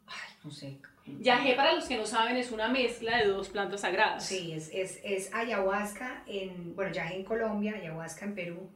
[0.07, 0.78] Ay, no sé.
[1.20, 4.24] Yagé, para los que no saben, es una mezcla de dos plantas sagradas.
[4.26, 8.70] Sí, es, es, es ayahuasca en, bueno, yagé en Colombia, ayahuasca en Perú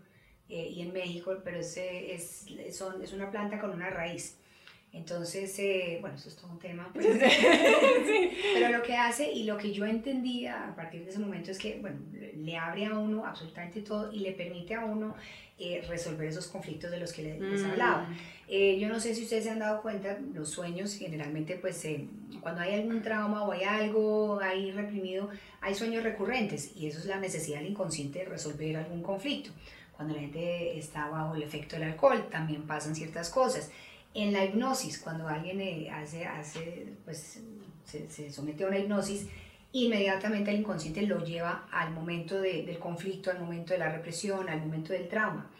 [0.49, 4.39] eh, y en México, pero es, es, son, es una planta con una raíz.
[4.93, 6.91] Entonces, eh, bueno, eso es todo un tema.
[6.93, 7.07] Pues,
[8.55, 11.59] pero lo que hace y lo que yo entendía a partir de ese momento es
[11.59, 15.15] que, bueno, le abre a uno absolutamente todo y le permite a uno
[15.59, 18.07] eh, resolver esos conflictos de los que les, les hablaba.
[18.49, 18.79] Mm.
[18.79, 21.87] yo no sé si ustedes se han dado cuenta, los sueños generalmente, pues,
[22.41, 25.31] cuando hay algún trauma o hay algo ahí reprimido,
[25.63, 29.53] hay sueños recurrentes y eso es la necesidad del inconsciente de resolver algún conflicto.
[29.97, 33.71] Cuando la gente está bajo el efecto del alcohol, también pasan ciertas cosas.
[34.15, 37.41] En la hipnosis, cuando alguien eh, hace, hace, pues,
[37.85, 39.27] se, se, somete a una hipnosis,
[39.73, 44.49] inmediatamente el inconsciente lo lleva al momento de, del conflicto, al momento de la represión,
[44.49, 45.51] al momento del trauma.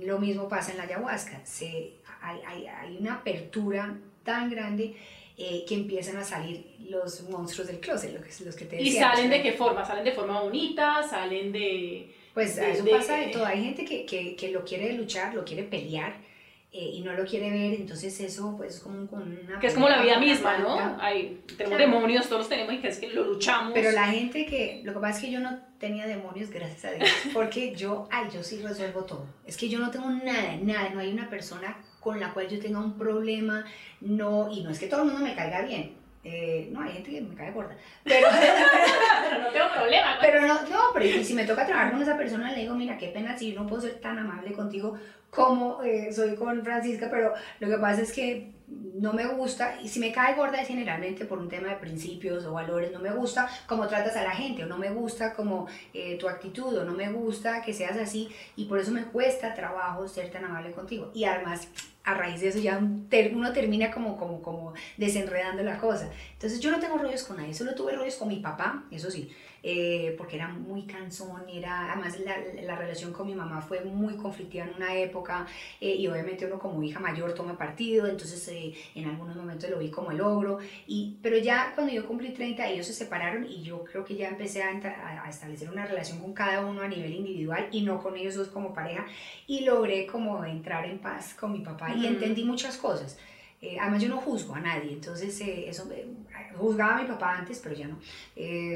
[0.00, 1.44] Lo mismo pasa en la ayahuasca.
[1.44, 4.96] Se, hay, hay, hay una apertura tan grande
[5.36, 8.90] eh, que empiezan a salir los monstruos del closet, los que, los que te decía.
[8.90, 9.84] ¿Y salen de qué forma?
[9.84, 11.02] ¿Salen de forma bonita?
[11.08, 12.14] ¿Salen de...?
[12.34, 13.44] Pues eso pasa de todo.
[13.44, 16.14] Hay gente que, que, que, lo quiere luchar, lo quiere pelear
[16.74, 19.60] eh, y no lo quiere ver, entonces eso pues como una...
[19.60, 20.78] Que es como la vida misma, ¿no?
[21.02, 23.72] Hay, tenemos demonios, todos tenemos y que es que lo luchamos.
[23.74, 26.90] Pero la gente que, lo que pasa es que yo no tenía demonios, gracias a
[26.92, 29.26] Dios, porque yo, ay, yo sí resuelvo todo.
[29.44, 32.58] Es que yo no tengo nada, nada, no hay una persona con la cual yo
[32.58, 33.66] tenga un problema,
[34.00, 35.92] no, y no es que todo el mundo me caiga bien,
[36.24, 37.76] eh, no, hay gente que me cae gorda.
[38.04, 38.28] Pero,
[39.30, 40.18] pero no tengo problema.
[40.20, 43.08] Pero no, no, pero si me toca trabajar con esa persona, le digo, mira, qué
[43.08, 44.98] pena si no puedo ser tan amable contigo
[45.30, 48.52] como eh, soy con Francisca, pero lo que pasa es que
[48.94, 52.44] no me gusta, y si me cae gorda es generalmente por un tema de principios
[52.44, 55.66] o valores, no me gusta cómo tratas a la gente, o no me gusta como
[55.92, 59.54] eh, tu actitud, o no me gusta que seas así, y por eso me cuesta
[59.54, 61.10] trabajo ser tan amable contigo.
[61.14, 61.68] Y además
[62.04, 66.10] a raíz de eso ya uno termina como, como, como desenredando la cosa.
[66.32, 69.30] Entonces yo no tengo rollos con nadie, solo tuve rollos con mi papá, eso sí,
[69.62, 74.16] eh, porque era muy cansón, era, además la, la, relación con mi mamá fue muy
[74.16, 75.46] conflictiva en una época
[75.80, 79.78] eh, y obviamente uno como hija mayor toma partido, entonces eh, en algunos momentos lo
[79.78, 83.62] vi como el ogro, y, pero ya cuando yo cumplí 30 ellos se separaron y
[83.62, 84.70] yo creo que ya empecé a,
[85.24, 88.48] a, establecer una relación con cada uno a nivel individual y no con ellos dos
[88.48, 89.06] como pareja
[89.46, 93.16] y logré como entrar en paz con mi papá y entendí muchas cosas.
[93.62, 95.88] Eh, además yo no juzgo a nadie, entonces eh, eso
[96.56, 97.98] juzgaba a mi papá antes, pero ya no.
[98.36, 98.74] Eh,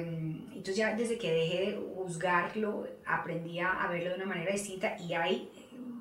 [0.48, 5.14] entonces ya desde que dejé de juzgarlo, aprendí a verlo de una manera distinta y
[5.14, 5.50] ahí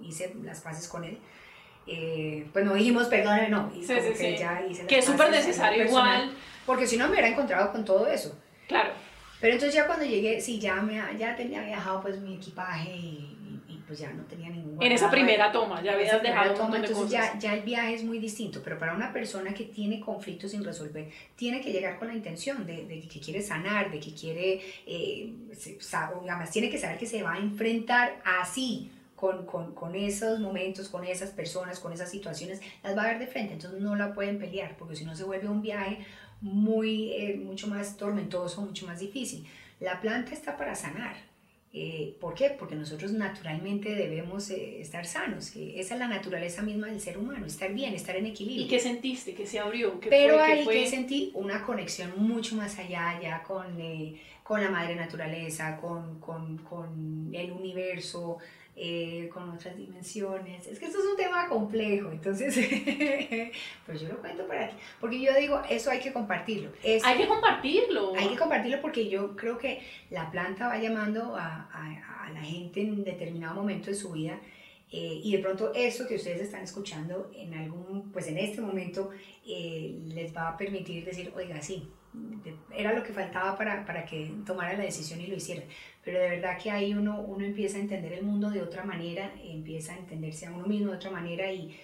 [0.02, 1.18] hice las paces con él.
[2.54, 6.32] pues no dijimos perdón, no, sí, sí, que ya hice Que es súper necesario igual.
[6.66, 8.38] Porque si no me hubiera encontrado con todo eso.
[8.68, 8.92] Claro.
[9.40, 13.35] Pero entonces ya cuando llegué, sí, ya, me, ya tenía viajado pues mi equipaje y
[13.88, 17.38] pues ya no tenía ningún En esa primera toma, ya habías dejado toma, entonces Ya,
[17.38, 21.10] ya el viaje es muy distinto, pero para una persona que tiene conflictos sin resolver,
[21.36, 25.34] tiene que llegar con la intención de, de que quiere sanar, de que quiere, eh,
[25.92, 30.90] además tiene que saber que se va a enfrentar así, con, con, con, esos momentos,
[30.90, 34.14] con esas personas, con esas situaciones, las va a ver de frente, entonces no la
[34.14, 36.00] pueden pelear, porque si no se vuelve un viaje
[36.42, 39.46] muy, eh, mucho más tormentoso, mucho más difícil.
[39.80, 41.16] La planta está para sanar,
[41.78, 42.56] eh, ¿Por qué?
[42.58, 45.52] Porque nosotros naturalmente debemos eh, estar sanos.
[45.58, 48.66] esa es la naturaleza misma del ser humano, estar bien, estar en equilibrio.
[48.66, 49.34] ¿Y qué sentiste?
[49.34, 50.00] ¿Qué se abrió?
[50.00, 50.76] ¿Qué Pero ahí fue?
[50.76, 56.22] que sentí una conexión mucho más allá, ya con, eh, con la madre naturaleza, con,
[56.22, 58.38] con, con el universo,
[58.76, 60.68] eh, con otras dimensiones.
[60.68, 62.56] Es que esto es un tema complejo, entonces,
[63.86, 66.72] pues yo lo cuento para ti, porque yo digo, eso hay que compartirlo.
[66.84, 68.14] hay que compartirlo.
[68.16, 72.42] Hay que compartirlo porque yo creo que la planta va llamando a, a, a la
[72.42, 74.40] gente en determinado momento de su vida.
[74.92, 79.10] Eh, y de pronto eso que ustedes están escuchando en algún, pues en este momento
[79.46, 81.90] eh, les va a permitir decir, oiga, sí,
[82.76, 85.64] era lo que faltaba para, para, que tomara la decisión y lo hiciera.
[86.04, 89.34] Pero de verdad que ahí uno, uno empieza a entender el mundo de otra manera,
[89.44, 91.76] empieza a entenderse a uno mismo de otra manera y,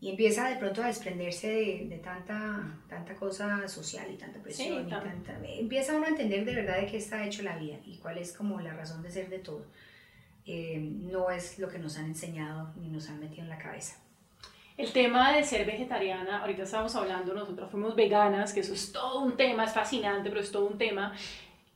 [0.00, 4.86] y empieza de pronto a desprenderse de, de, tanta, tanta cosa social y tanta presión.
[4.86, 7.98] y tanta, empieza uno a entender de verdad de qué está hecho la vida y
[7.98, 9.66] cuál es como la razón de ser de todo.
[10.46, 14.00] Eh, no es lo que nos han enseñado ni nos han metido en la cabeza.
[14.78, 19.20] El tema de ser vegetariana, ahorita estamos hablando, nosotros fuimos veganas, que eso es todo
[19.20, 21.12] un tema, es fascinante, pero es todo un tema.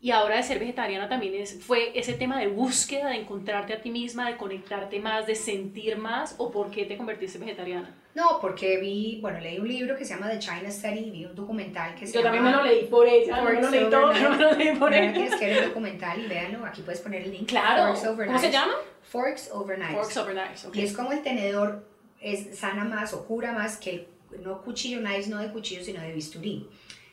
[0.01, 3.81] y ahora de ser vegetariana también es, fue ese tema de búsqueda, de encontrarte a
[3.81, 7.95] ti misma, de conectarte más, de sentir más, o por qué te convertiste vegetariana?
[8.15, 11.37] No, porque vi, bueno, leí un libro que se llama The China Study, vi un
[11.37, 12.35] documental que se Yo llama...
[12.35, 14.77] también me lo leí por ella, no me lo leí todo, pero me lo leí
[14.77, 15.13] por ella.
[15.13, 17.49] Tienes que ver el documental y véanlo, aquí puedes poner el link.
[17.49, 18.75] Claro, ¿cómo se llama?
[19.03, 19.95] Forks Over Knives.
[19.95, 20.77] Forks over knives, ok.
[20.77, 21.85] Y es como el tenedor
[22.23, 24.07] es, sana más o cura más que el,
[24.43, 26.69] no cuchillo, knives no de cuchillo, sino de bisturí.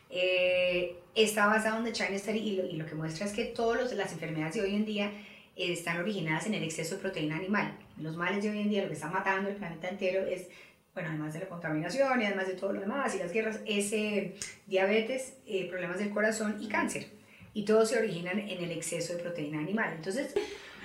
[0.09, 3.45] Eh, está basado en The China Study y lo, y lo que muestra es que
[3.45, 5.11] todas las enfermedades de hoy en día
[5.59, 7.77] eh, están originadas en el exceso de proteína animal.
[7.97, 10.47] Los males de hoy en día, lo que está matando el planeta entero es,
[10.93, 13.91] bueno, además de la contaminación y además de todo lo demás y las guerras, es
[13.91, 14.35] eh,
[14.67, 17.07] diabetes, eh, problemas del corazón y cáncer.
[17.53, 19.91] Y todos se originan en el exceso de proteína animal.
[19.95, 20.33] Entonces,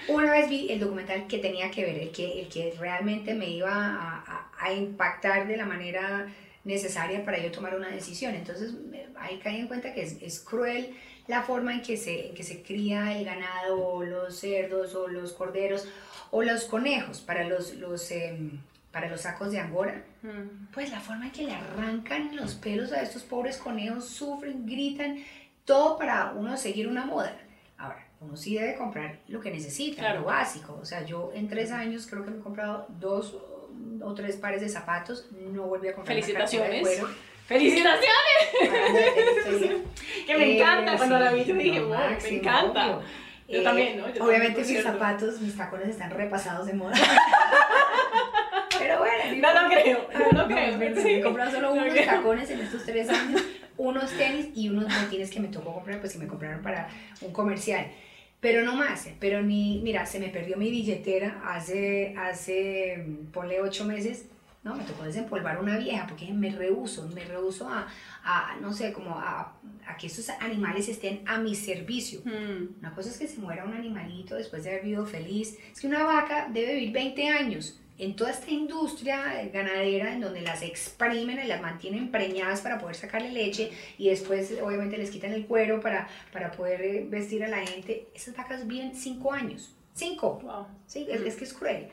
[0.08, 3.48] una vez vi el documental que tenía que ver, el que, el que realmente me
[3.50, 6.26] iba a, a- a impactar de la manera
[6.64, 8.34] necesaria para yo tomar una decisión.
[8.34, 8.74] Entonces
[9.18, 10.94] ahí caí en cuenta que es, es cruel
[11.26, 15.08] la forma en que, se, en que se cría el ganado, o los cerdos, o
[15.08, 15.86] los corderos,
[16.30, 18.58] o los conejos para los, los, em,
[18.92, 20.04] para los sacos de angora.
[20.22, 20.66] Mm.
[20.72, 25.18] Pues la forma en que le arrancan los pelos a estos pobres conejos, sufren, gritan,
[25.64, 27.34] todo para uno seguir una moda.
[28.24, 30.20] Uno sí debe comprar lo que necesita, Claro.
[30.20, 30.78] lo básico.
[30.80, 33.34] O sea, yo en tres años creo que me he comprado dos
[34.02, 36.98] o- tres pares de zapatos, no volví a comprar una cartera de Felicitaciones.
[37.00, 37.08] cuero.
[37.46, 38.10] ¡Felicitaciones!
[40.26, 40.96] Que me Eh, encanta.
[40.96, 42.86] Cuando la sí, vi, yo dije, wow, me encanta.
[42.96, 43.02] obvio.
[43.46, 44.08] Yo Eh, también, ¿no?
[44.14, 46.94] Yo obviamente mis zapatos, mis tacones están repasados de moda.
[48.78, 50.72] Pero bueno, No lo creo, no lo no, creo.
[50.96, 51.02] sí.
[51.04, 53.42] me he comprado solo No unos tacones en estos tres años,
[53.76, 56.88] unos tenis y unos botines que me tocó comprar, pues que me compraron para
[57.20, 57.86] un comercial.
[58.44, 63.32] Pero no más, eh, pero ni, mira, se me perdió mi billetera hace, hace, mm,
[63.32, 64.26] ponle ocho meses,
[64.62, 67.88] no, me tocó desempolvar una vieja porque me rehuso, me rehuso a,
[68.22, 72.20] a no sé, como a, a que estos animales estén a mi servicio.
[72.26, 72.80] Mm.
[72.80, 75.56] Una cosa es que se muera un animalito después de haber vivido feliz.
[75.72, 80.40] Es que una vaca debe vivir 20 años en toda esta industria ganadera en donde
[80.40, 85.32] las exprimen y las mantienen preñadas para poder sacarle leche y después obviamente les quitan
[85.32, 88.08] el cuero para, para poder eh, vestir a la gente.
[88.14, 89.76] Esas vacas viven 5 años.
[89.94, 90.40] 5.
[90.42, 90.66] Wow.
[90.86, 91.88] Sí, es, es que es cruel.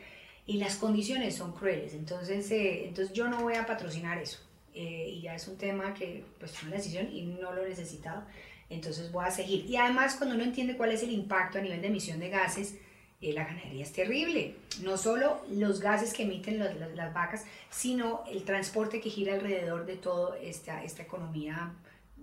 [0.48, 1.94] Y las condiciones son crueles.
[1.94, 4.40] Entonces, eh, entonces yo no voy a patrocinar eso.
[4.74, 7.70] Eh, y ya es un tema que pues tomé la decisión y no lo he
[7.70, 8.24] necesitado.
[8.70, 9.66] Entonces voy a seguir.
[9.66, 12.76] Y además cuando uno entiende cuál es el impacto a nivel de emisión de gases,
[13.22, 14.56] la ganadería es terrible.
[14.82, 19.36] No solo los gases que emiten los- las, las vacas, sino el transporte que gira
[19.36, 21.72] alrededor de toda esta, esta economía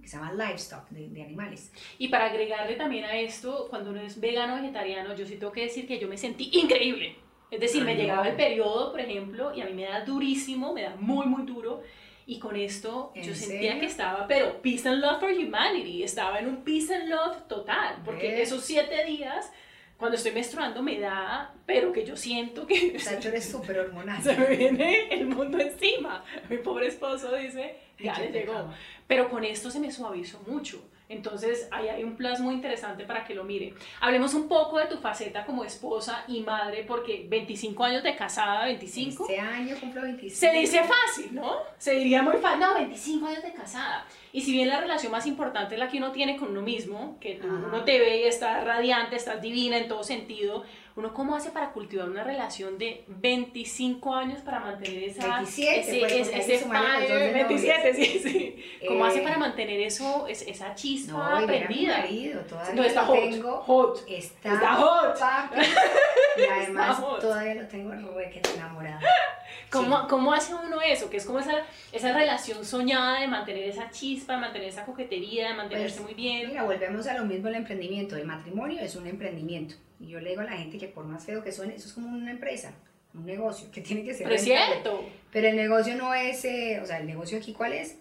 [0.02, 1.72] que se llama livestock, de, de animales.
[1.98, 5.62] Y para agregarle también a esto, cuando uno es vegano vegetariano, yo sí tengo que
[5.62, 7.16] decir que yo me sentí increíble.
[7.50, 10.82] Es decir, me llegaba el periodo, por ejemplo, y a mí me da durísimo, me
[10.82, 11.82] da muy, muy duro.
[12.26, 13.80] Y con esto ¿En yo sentía serio?
[13.80, 18.02] que estaba, pero peace and love for humanity, estaba en un peace and love total,
[18.04, 18.48] porque ¿Ves?
[18.48, 19.50] esos siete días,
[19.98, 23.80] cuando estoy menstruando, me da, pero que yo siento que O sea, tú eres súper
[23.80, 24.22] hormonal.
[24.22, 26.24] se me viene el mundo encima.
[26.48, 28.72] Mi pobre esposo dice, ya le llegó.
[29.08, 30.88] Pero con esto se me suavizó mucho.
[31.08, 33.72] Entonces, ahí hay un plus muy interesante para que lo mire.
[34.00, 38.66] Hablemos un poco de tu faceta como esposa y madre, porque 25 años de casada,
[38.66, 39.24] 25.
[39.24, 40.38] Este año cumplo 25.
[40.38, 41.54] Se dice fácil, ¿no?
[41.78, 42.60] Se diría muy fácil.
[42.60, 44.04] No, 25 años de casada.
[44.32, 47.16] Y si bien la relación más importante es la que uno tiene con uno mismo,
[47.20, 50.64] que tú- uno te ve y estás radiante, estás divina en todo sentido,
[50.98, 55.98] uno cómo hace para cultivar una relación de 25 años para mantener esa 27, ese,
[56.00, 58.64] pues, ese, porque hay ese que sumarle los dos fire, de 27, sí, sí.
[58.88, 61.98] ¿Cómo Eh, hace para mantener eso, es- esa chispa No, prendida?
[61.98, 63.52] marido, todavía No, está hot, tengo.
[63.62, 64.04] hot.
[64.08, 65.18] Está, Está hot.
[65.18, 65.56] papi,
[66.36, 67.20] y además hot.
[67.20, 68.98] todavía lo tengo re que enamorado.
[69.70, 70.06] ¿Cómo, Sí.
[70.08, 71.10] ¿Cómo hace uno eso?
[71.10, 71.52] Que es como esa,
[71.92, 76.14] esa relación soñada de mantener esa chispa, de mantener esa coquetería, de mantenerse Pues, muy
[76.14, 76.48] bien.
[76.48, 78.16] Mira, volvemos a lo mismo el emprendimiento.
[78.16, 79.74] El matrimonio es un emprendimiento.
[80.00, 81.94] Y yo le digo a la gente que por más feo que suene, eso es
[81.94, 82.72] como una empresa,
[83.14, 85.04] un negocio, que tiene que ser Pero cierto.
[85.32, 87.96] Pero el negocio no es, eh, o sea, el negocio aquí, ¿cuál es?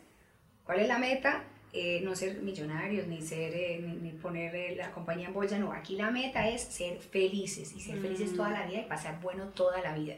[0.66, 1.44] ¿Cuál es la meta?
[1.74, 5.58] Eh, no ser millonarios, ni ser, eh, ni, ni poner eh, la compañía en bolsa,
[5.60, 5.74] no.
[5.74, 8.36] Aquí la meta es ser felices y ser felices Mm.
[8.36, 10.16] toda la vida y pasar bueno toda la vida.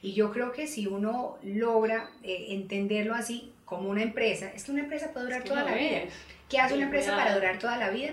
[0.00, 4.72] Y yo creo que si uno logra eh, entenderlo así como una empresa, es que
[4.72, 5.98] una empresa puede durar Es que toda lo la vida.
[6.02, 6.12] es.
[6.48, 8.12] ¿Qué hace Sí, una empresa para durar toda la vida?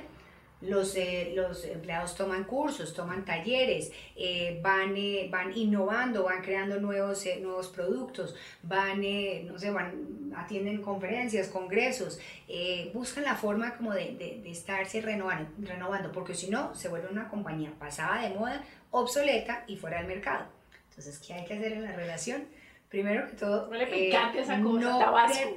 [0.61, 6.81] Los, eh, los empleados toman cursos, toman talleres, eh, van, eh, van innovando, van creando
[6.81, 9.01] nuevos, nuevos productos, van,
[9.47, 12.19] no sé, van, atienden conferencias, congresos,
[12.93, 17.07] buscan la forma como de, de, de estarse renovando, renovando, porque si no, se vuelve
[17.09, 18.61] una compañía pasada de moda,
[18.91, 20.45] obsoleta y fuera del mercado.
[20.89, 22.43] Entonces, ¿qué hay que hacer en la relación?
[22.89, 24.99] Primero que todo, Huele picante esa cosa, no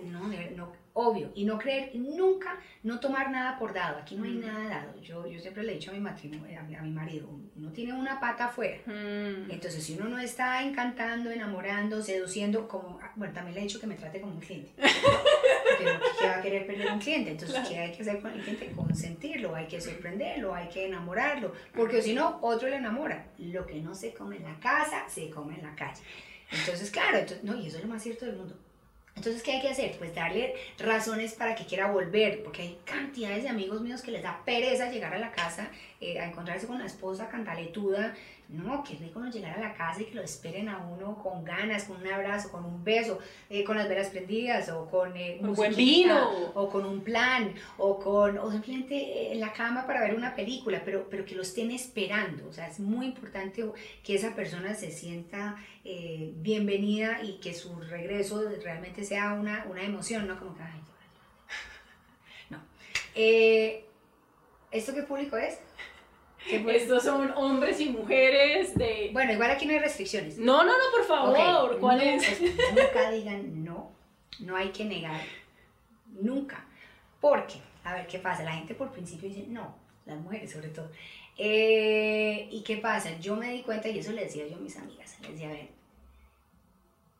[0.05, 3.99] no, no, obvio, y no creer nunca, no tomar nada por dado.
[3.99, 4.41] Aquí no hay Mm.
[4.47, 5.01] nada dado.
[5.01, 7.71] Yo, yo siempre le he dicho a mi matrimonio, a mi, a mi marido, uno
[7.73, 8.79] tiene una pata afuera.
[8.87, 9.51] Mm.
[9.51, 13.81] Entonces, si uno no está encantando, enamorando, seduciendo, como, ah, bueno, también le he dicho
[13.81, 14.73] que me trate como un cliente.
[16.19, 17.31] ¿qué va a querer perder un cliente?
[17.31, 17.69] Entonces, Claro.
[17.71, 18.73] ¿qué hay que hacer con el cliente?
[18.73, 23.27] Consentirlo, hay que sorprenderlo, hay que enamorarlo, porque si no, otro le enamora.
[23.39, 26.03] Lo que no se come en la casa, se come en la calle.
[26.51, 28.57] Entonces, claro, entonces, no, y eso es lo más cierto del mundo.
[29.15, 29.97] Entonces, ¿qué hay que hacer?
[29.99, 34.23] Pues darle razones para que quiera volver, porque hay cantidades de amigos míos que les
[34.23, 35.69] da pereza llegar a la casa,
[36.01, 38.15] eh, a encontrarse con la esposa cantaletuda.
[38.53, 41.43] No, qué rico no llegar a la casa y que lo esperen a uno con
[41.43, 45.39] ganas, con un abrazo, con un beso, eh, con las velas prendidas o con eh,
[45.41, 46.51] Un buen musiquita, vino.
[46.55, 50.35] o con un plan o con o simplemente eh, en la cama para ver una
[50.37, 52.47] película, pero, pero que lo estén esperando.
[52.47, 53.65] O sea, es muy importante
[54.05, 59.83] que esa persona se sienta eh, bienvenida y que su regreso realmente sea una, una
[59.83, 60.81] emoción, no como que, ay,
[62.51, 62.59] no.
[63.15, 63.87] Eh,
[64.71, 65.59] ¿Esto qué público es?
[66.49, 66.79] ¿Qué público?
[66.79, 69.11] Estos son hombres y mujeres de...
[69.13, 70.39] Bueno, igual aquí no hay restricciones.
[70.39, 71.79] No, no, no, por favor.
[71.79, 72.41] ¿Cuál no, es?
[72.41, 73.93] Nunca digan no,
[74.41, 75.21] no hay que negar,
[76.21, 76.65] nunca.
[77.21, 78.43] Porque, a ver, ¿qué pasa?
[78.43, 79.75] La gente por principio dice no,
[80.07, 80.91] las mujeres sobre todo.
[81.39, 83.19] Eh, ¿Y qué pasa?
[83.19, 85.53] Yo me di cuenta, y eso le decía yo a mis amigas, les decía, a
[85.53, 85.69] ver,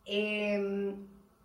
[0.05, 0.95] em,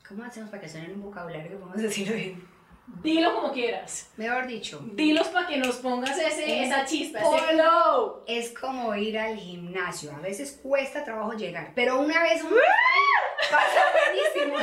[0.07, 2.56] ¿cómo hacemos para que suene un vocabulario que podemos decirlo bien?
[3.03, 4.09] Dilo como quieras.
[4.17, 8.23] Mejor dicho, Dilos para que nos pongas ese, Es esa chispa, ese flow.
[8.25, 10.11] es como ir al gimnasio.
[10.11, 12.55] A veces cuesta trabajo llegar, pero una vez uno
[13.51, 14.57] pasa buenísimo.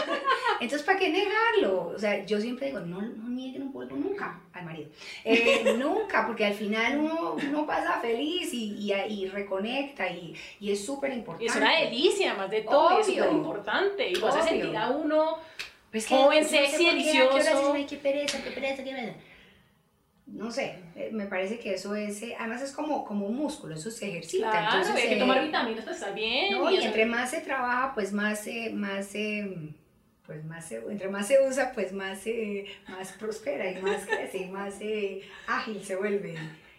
[0.61, 1.89] Entonces, ¿para qué negarlo?
[1.95, 4.89] O sea, yo siempre digo, no, no nieguen un polvo nunca al marido.
[5.25, 10.73] Eh, nunca, porque al final uno, uno pasa feliz y, y, y reconecta y, y
[10.73, 11.47] es súper importante.
[11.53, 13.23] es una delicia, más de todo, y es Obvio.
[13.25, 14.09] súper importante.
[14.11, 14.43] Y hace Obvio.
[14.43, 15.39] sentir a uno
[15.95, 17.29] Pues Joven, no sé sexy, por qué, ¿a qué delicioso.
[17.31, 19.15] horas dicen, "Ay, qué pereza, qué pereza, qué pereza"?
[20.27, 23.77] No sé, eh, me parece que eso es, eh, además es como, como un músculo,
[23.77, 24.51] eso se ejercita.
[24.51, 26.51] Claro, entonces, hay que eh, tomar vitaminas para estar bien.
[26.51, 29.55] No, y y entre más se trabaja, pues más, eh, más, eh,
[30.27, 32.23] pues más, se- entre más se usa, pues más,
[32.89, 36.35] más prospera y más crece y más eh, ágil se vuelve.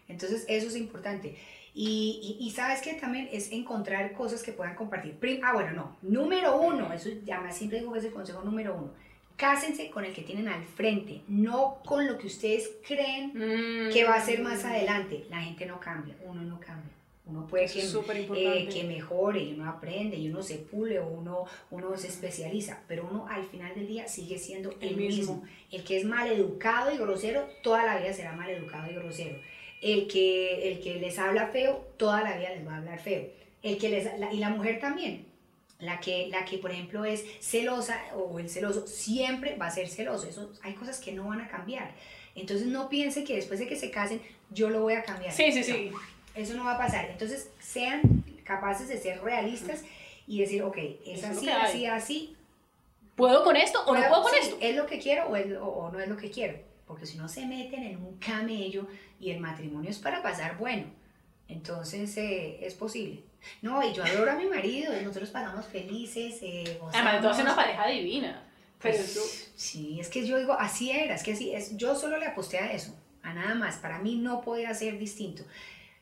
[0.09, 1.38] Entonces eso es importante.
[1.78, 5.17] Y, y, y sabes que también es encontrar cosas que puedan compartir.
[5.43, 5.97] Ah, bueno, no.
[6.01, 8.91] Número uno, eso ya más siempre digo que es el consejo número uno.
[9.36, 13.91] Cásense con el que tienen al frente, no con lo que ustedes creen Mm.
[13.91, 15.26] que va a ser más adelante.
[15.30, 16.91] La gente no cambia, uno no cambia.
[17.28, 21.45] Uno puede que, eh, que mejore y uno aprende y uno se pule o uno,
[21.71, 25.17] uno se especializa, pero uno al final del día sigue siendo el, El mismo.
[25.38, 25.43] mismo.
[25.71, 29.39] El que es mal educado y grosero, toda la vida será mal educado y grosero.
[29.93, 33.27] El que, el que les habla feo, toda la vida les va a hablar feo.
[33.61, 35.25] El que les, la- y la mujer también.
[35.79, 39.88] La que, la que, por ejemplo, es celosa o el celoso, siempre va a ser
[39.88, 40.27] celoso.
[40.27, 41.91] Eso, hay cosas que no van a cambiar.
[42.33, 45.31] Entonces no piense que después de que se casen, yo lo voy a cambiar.
[45.33, 45.65] Sí, sí, No.
[45.65, 45.91] sí.
[46.33, 47.05] Eso no va a pasar.
[47.11, 48.01] Entonces, sean
[48.43, 49.83] capaces de ser realistas
[50.27, 51.61] y decir, ok, es Eso es así, hay.
[51.65, 52.36] así, así.
[53.15, 54.57] ¿Puedo con esto o no puedo con sí, esto?
[54.59, 56.57] ¿Es lo que quiero o, es- o- o no es lo que quiero?
[56.88, 58.88] Porque si no se meten en un camello
[59.19, 60.86] y el matrimonio es para pasar bueno.
[61.47, 63.23] Entonces, eh, es posible.
[63.61, 67.43] No, y yo adoro a mi marido, y nosotros pasamos felices, eh, Además, tú haces
[67.43, 68.43] una pareja divina.
[68.81, 71.77] Pero Pues, eso- sí, es que yo digo, así era, es que así es.
[71.77, 73.77] Yo solo le aposté a eso, a nada más.
[73.77, 75.43] Para mí no podía ser distinto,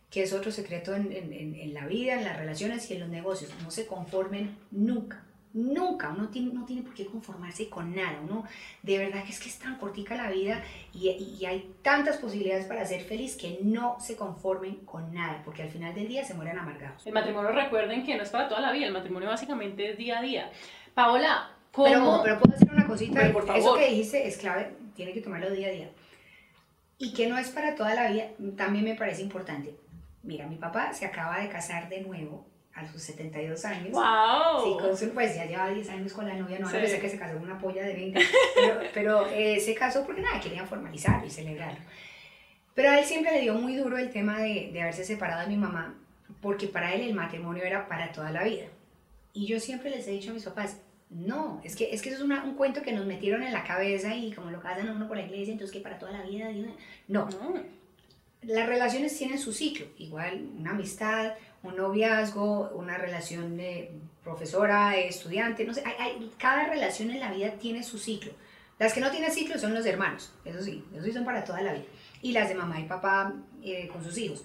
[0.10, 3.52] que es otro secreto en- en la vida, en las relaciones y en los negocios.
[3.62, 5.24] No se conformen nunca,
[5.54, 6.10] nunca.
[6.10, 8.20] Uno tiene, no tiene por qué conformarse con nada.
[8.24, 8.44] Uno,
[8.82, 12.86] de verdad que es que es tan cortica la vida y, hay tantas posibilidades para
[12.86, 16.58] ser feliz que no se conformen con nada, porque al final del día se mueren
[16.58, 17.06] amargados.
[17.06, 20.20] El matrimonio, recuerden que no es para toda la vida, el matrimonio básicamente es día
[20.20, 20.52] a día.
[20.94, 22.22] Paola, ¿cómo?
[22.24, 23.20] Pero, puedo decir una cosita.
[23.20, 23.80] Pero, por Eso favor.
[23.80, 25.90] que dijiste es clave, tiene que tomarlo día a día.
[26.98, 29.76] Y que no es para toda la vida, también me parece importante.
[30.24, 32.46] Mira, mi papá se acaba de casar de nuevo
[32.76, 33.92] a sus 72 años.
[33.92, 34.64] ¡Wow!
[34.64, 36.78] Sí, con su- pues ya lleva 10 años con la novia, no Sí.
[36.78, 38.20] pesar que se casó con una polla de 20,
[38.56, 41.80] pero, pero eh, se casó porque nada, querían formalizarlo y celebrarlo.
[42.74, 45.48] Pero a él siempre le dio muy duro el tema de, de haberse separado de
[45.48, 45.96] mi mamá,
[46.42, 48.66] porque para él el matrimonio era para toda la vida.
[49.34, 50.78] Y yo siempre les he dicho a mis papás,
[51.12, 53.64] no, es que, es que eso es una- un cuento que nos metieron en la
[53.64, 56.24] cabeza y como lo casan a uno por la iglesia, entonces que para toda la
[56.24, 56.50] vida.
[57.08, 57.54] No, No.
[58.42, 61.34] las relaciones tienen su ciclo, igual una amistad,
[61.64, 63.92] un noviazgo, una relación de
[64.24, 68.32] profesora, estudiante, no sé, hay- hay- cada relación en la vida tiene su ciclo.
[68.80, 71.62] Las que no tienen ciclo son los hermanos, eso sí, eso sí son para toda
[71.62, 71.86] la vida.
[72.22, 73.34] Y las de mamá y papá
[73.64, 74.44] eh, con sus hijos.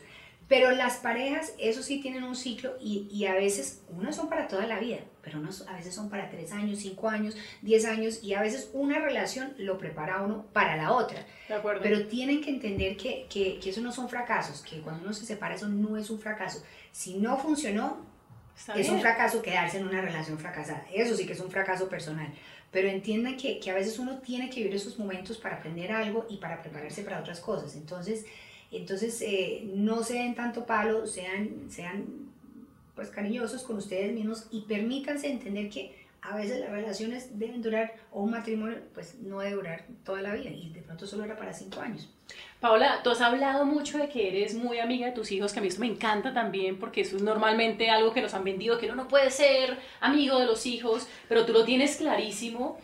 [0.48, 4.48] Pero las parejas, eso sí tienen un ciclo y, y, a veces unas son para
[4.48, 8.22] toda la vida, pero unas a veces son para tres años, cinco años, diez años
[8.24, 11.26] y a veces una relación lo prepara a uno para la otra.
[11.48, 11.82] De acuerdo.
[11.82, 15.26] Pero tienen que entender que, que, que eso no son fracasos, que cuando uno se
[15.26, 16.62] separa eso no es un fracaso.
[16.98, 17.96] Si no funcionó,
[18.74, 20.84] es un fracaso quedarse en una relación fracasada.
[20.92, 22.26] Eso sí que es un fracaso personal.
[22.72, 26.26] Pero entiendan que, que a veces uno tiene que vivir esos momentos para aprender algo
[26.28, 27.76] y para prepararse para otras cosas.
[27.76, 28.26] Entonces,
[28.72, 32.32] entonces eh, no se den tanto palo, sean, sean
[32.96, 37.94] pues cariñosos con ustedes mismos y permítanse entender que a veces las relaciones deben durar,
[38.10, 41.36] o un matrimonio, pues no debe durar toda la vida y de pronto solo era
[41.36, 42.12] para cinco años.
[42.60, 45.62] Paola, tú has hablado mucho de que eres muy amiga de tus hijos, que a
[45.62, 48.86] mí esto me encanta también, porque eso es normalmente algo que nos han vendido, que
[48.86, 52.78] uno no puede ser amigo de los hijos, pero tú lo tienes clarísimo.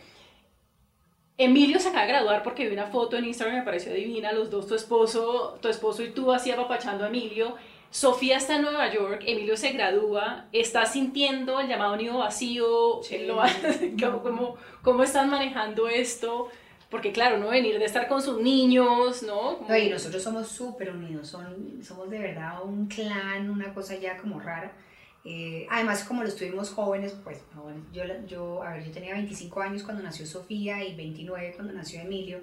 [1.37, 4.49] Emilio se acaba de graduar porque vi una foto en Instagram, me pareció divina, los
[4.49, 7.55] dos, tu esposo, tu esposo y tú así apapachando a Emilio.
[7.89, 13.17] Sofía está en Nueva York, Emilio se gradúa, está sintiendo el llamado nido vacío, Sí.
[14.01, 16.49] ¿cómo, cómo, cómo están manejando esto?
[16.95, 19.57] Porque claro, no venir de estar con sus niños, ¿no?
[19.57, 23.95] Como- No, y nosotros somos súper unidos, son, somos de verdad un clan, una cosa
[23.97, 24.71] ya como rara.
[25.25, 27.39] Eh, además, como los tuvimos jóvenes, pues
[27.91, 31.99] yo, yo, a ver, yo tenía 25 años cuando nació Sofía y 29 cuando nació
[31.99, 32.39] Emilio.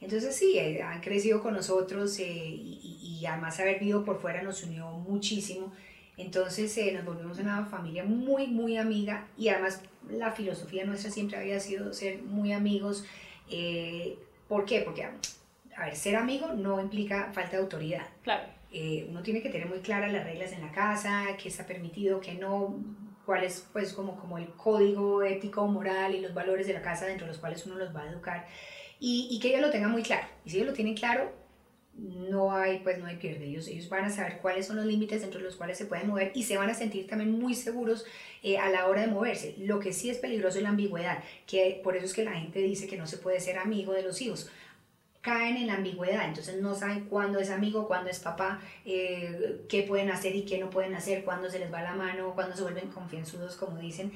[0.00, 4.42] Entonces sí, eh, han crecido con nosotros eh, y- y además haber vivido por fuera
[4.42, 5.72] nos unió muchísimo.
[6.16, 11.36] Entonces eh, nos volvimos una familia muy, muy amiga y además la filosofía nuestra siempre
[11.36, 13.04] había sido ser muy amigos.
[13.50, 14.18] Eh,
[14.48, 14.80] ¿Por qué?
[14.80, 18.06] Porque, a ver, ser amigo no implica falta de autoridad.
[18.22, 18.44] Claro.
[18.72, 22.20] Eh, uno tiene que tener muy claras las reglas en la casa, qué está permitido,
[22.20, 22.76] qué no,
[23.24, 27.06] cuál es pues como, como el código ético, moral y los valores de la casa
[27.06, 28.46] dentro de los cuales uno los va a educar
[29.00, 30.26] y, y que ellos lo tengan muy claro.
[30.44, 31.32] Y si ellos lo tienen claro,
[31.98, 33.46] no hay pues no hay pierde.
[33.46, 36.08] Ellos, ellos van a saber cuáles son los límites dentro de los cuales se pueden
[36.08, 38.04] mover y se van a sentir también muy seguros
[38.42, 39.54] eh, a la hora de moverse.
[39.58, 42.60] Lo que sí es peligroso es la ambigüedad, que por eso es que la gente
[42.60, 44.50] dice que no se puede ser amigo de los hijos
[45.20, 49.82] caen en la ambigüedad, entonces no saben cuándo es amigo, cuándo es papá, eh, qué
[49.82, 52.62] pueden hacer y qué no pueden hacer, cuándo se les va la mano, cuándo se
[52.62, 54.12] vuelven confianzudos, como dicen.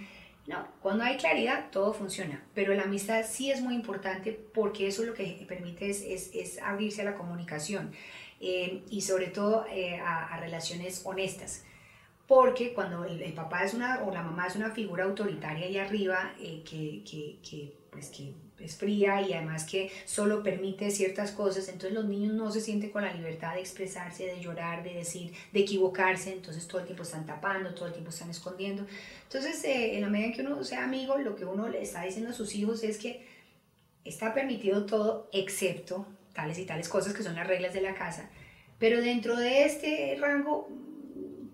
[0.47, 5.05] No, cuando hay claridad, todo funciona, pero la amistad sí es muy importante porque eso
[5.05, 7.93] lo que permite es, es, abrirse a la comunicación
[8.41, 11.65] eh, y sobre todo eh, a, relaciones honestas.
[12.27, 16.35] Porque cuando el, papá es una o la mamá es una figura autoritaria ahí arriba
[16.41, 21.93] eh, que, que, pues que es fría y además que solo permite ciertas cosas, entonces
[21.93, 25.61] los niños no se sienten con la libertad de expresarse, de llorar, de decir, de
[25.61, 28.87] equivocarse, entonces todo el tiempo están tapando, todo el tiempo están escondiendo.
[29.25, 32.03] Entonces, eh, en la medida en que uno sea amigo, lo que uno le está
[32.03, 33.27] diciendo a sus hijos es que
[34.05, 38.29] está permitido todo excepto tales y tales cosas que son las reglas de la casa,
[38.79, 40.69] pero dentro de este rango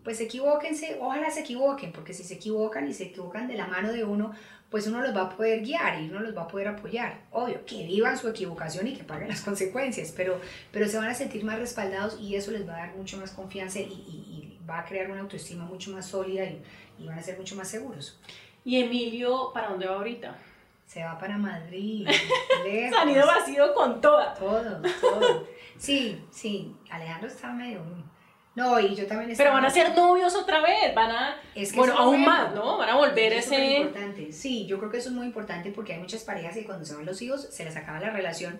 [0.08, 3.92] pues equivóquense, ojalá se equivoquen, porque si se equivocan y se equivocan de la mano
[3.92, 4.32] de uno,
[4.70, 7.20] pues uno los va a poder guiar y uno los va a poder apoyar.
[7.30, 10.40] Obvio, que vivan su equivocación y que paguen las consecuencias, pero,
[10.72, 13.32] pero se van a sentir más respaldados y eso les va a dar mucho más
[13.32, 16.62] confianza y, y, y va a crear una autoestima mucho más sólida y,
[16.98, 18.18] y, van a ser mucho más seguros.
[18.64, 20.34] ¿Y Emilio para dónde va ahorita?
[20.86, 22.08] Se va para Madrid.
[22.64, 24.32] Se han ido vacío con toda.
[24.32, 25.46] Todo, todo.
[25.76, 27.82] Sí, sí, Alejandro está medio...
[28.58, 31.36] No, y yo también Pero van a ser novios otra vez, van a...
[31.54, 32.76] Es que bueno, aún más, ¿no?
[32.76, 33.74] Van a volver Eso ese...
[33.74, 34.32] Es importante.
[34.32, 36.96] Sí, yo creo que eso es muy importante porque hay muchas parejas que cuando se
[36.96, 38.58] van los hijos se les acaba la relación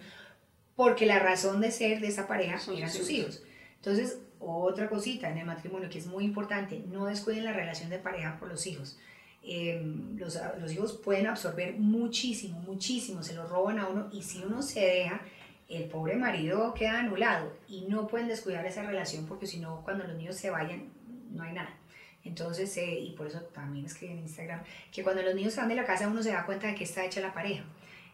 [0.77, 3.43] porque la razón de ser de esa pareja Son eran sus sus hijos.
[3.75, 7.99] Entonces, otra cosita en el matrimonio que es muy importante, no descuiden la relación de
[7.99, 8.97] pareja por los hijos.
[9.43, 9.83] Eh,
[10.17, 14.63] los, los hijos pueden absorber muchísimo, muchísimo, se lo roban a uno y si uno
[14.63, 15.23] se deja,
[15.69, 20.05] el pobre marido queda anulado y no pueden descuidar esa relación porque si no, cuando
[20.05, 20.91] los niños se vayan,
[21.31, 21.75] no hay nada.
[22.25, 24.63] Entonces, eh, y por eso también escribí en Instagram,
[24.93, 26.85] que cuando los niños se van de la casa uno se da cuenta de que
[26.85, 27.65] está hecha la pareja.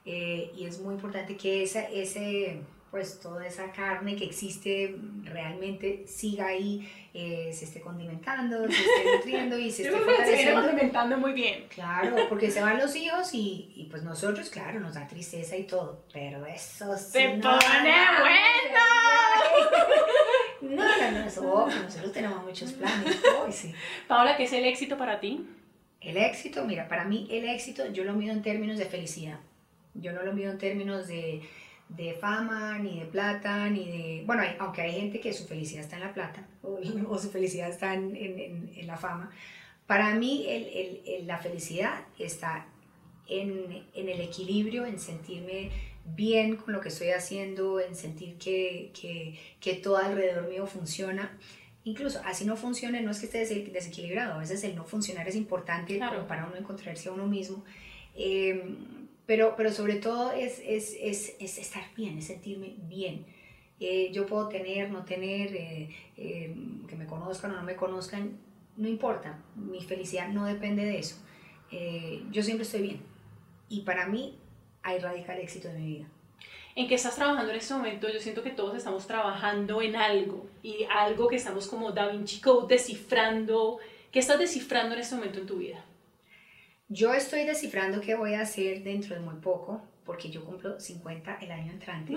[0.05, 2.61] Eh, y es muy importante que esa, ese,
[2.95, 9.05] pues toda esa carne que existe realmente siga ahí, eh, se esté condimentando, se esté
[9.17, 10.63] nutriendo y se esté se fortaleciendo.
[10.63, 11.65] complementando muy bien.
[11.71, 15.65] Claro, porque se van los hijos y, y pues nosotros, claro, nos da tristeza y
[15.65, 17.11] todo, pero eso sí.
[17.11, 17.95] ¡Se no, pone
[20.61, 23.21] No, no, no, eso, nosotros tenemos muchos planes.
[23.51, 23.75] Sí.
[24.07, 25.45] Paola, ¿qué es el éxito para ti?
[26.01, 29.41] El éxito, mira, para mí el éxito yo lo mido en términos de felicidad.
[29.95, 31.43] Yo no lo mido en términos de,
[31.97, 34.23] de fama, ni de plata, ni de...
[34.27, 36.79] Bueno, hay- aunque hay gente que su felicidad está en la plata o,
[37.09, 39.31] o su felicidad está en, en- en- la fama.
[39.87, 42.67] Para mí el- el- el- la felicidad está
[43.29, 45.71] en, en el equilibrio, en sentirme
[46.17, 51.39] bien con lo que estoy haciendo, en sentir que, que, que todo alrededor mío funciona.
[51.85, 53.39] incluso así no funcione, no es que esté
[53.71, 57.63] desequilibrado, a veces el no funcionar es importante para uno encontrarse a uno mismo.
[58.17, 58.77] Em,
[59.27, 63.27] pero, pero sobre todo es, es, es, es, estar bien, es sentirme bien.
[63.81, 68.39] Eh, yo puedo tener, no tener, eh, em, que me conozcan o no me conozcan,
[68.77, 71.17] no importa, mi felicidad no depende de eso.
[71.71, 73.01] Eh, yo siempre estoy bien.
[73.69, 74.39] Y para mí
[74.83, 76.09] hay radical éxito de mi vida.
[76.77, 78.09] ¿En qué estás trabajando en este momento?
[78.09, 82.41] Yo siento que todos estamos trabajando en algo y algo que estamos como Da Vinci
[82.41, 83.79] Code descifrando.
[84.11, 85.85] ¿Qué estás descifrando en este momento en tu vida?
[86.89, 91.39] Yo estoy descifrando qué voy a hacer dentro de muy poco, porque yo cumplo 50
[91.41, 92.13] el año entrante.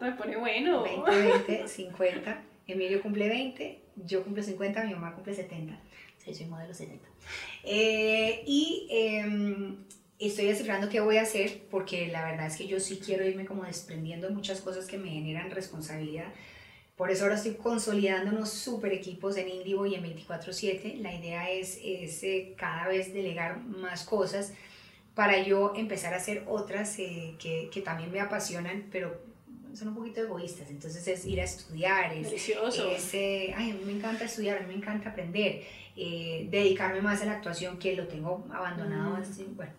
[0.00, 0.82] Me pone bueno.
[0.82, 2.42] 20, 20, 50.
[2.66, 5.78] Emilio cumple 20, yo cumplo 50, mi mamá cumple 70.
[6.18, 7.08] Sí, soy modelo 70.
[7.62, 9.76] Eh, y eh,
[10.18, 13.46] estoy descifrando qué voy a hacer porque la verdad es que yo sí quiero irme
[13.46, 16.26] como desprendiendo de muchas cosas que me generan responsabilidad.
[16.96, 20.96] Por eso ahora estoy consolidando unos super equipos en Indivo y en 24/7.
[21.02, 24.54] La idea es, es eh, cada vez delegar más cosas
[25.14, 29.14] para yo empezar a hacer otras eh, que, que, también me apasionan, pero
[29.74, 30.70] son un poquito egoístas.
[30.70, 32.90] Entonces es ir a estudiar, es, Delicioso.
[32.90, 35.62] es ay, a mí me encanta estudiar, a mí me encanta aprender,
[35.94, 39.72] dedicarme más a la actuación que lo tengo abandonado, así, bueno,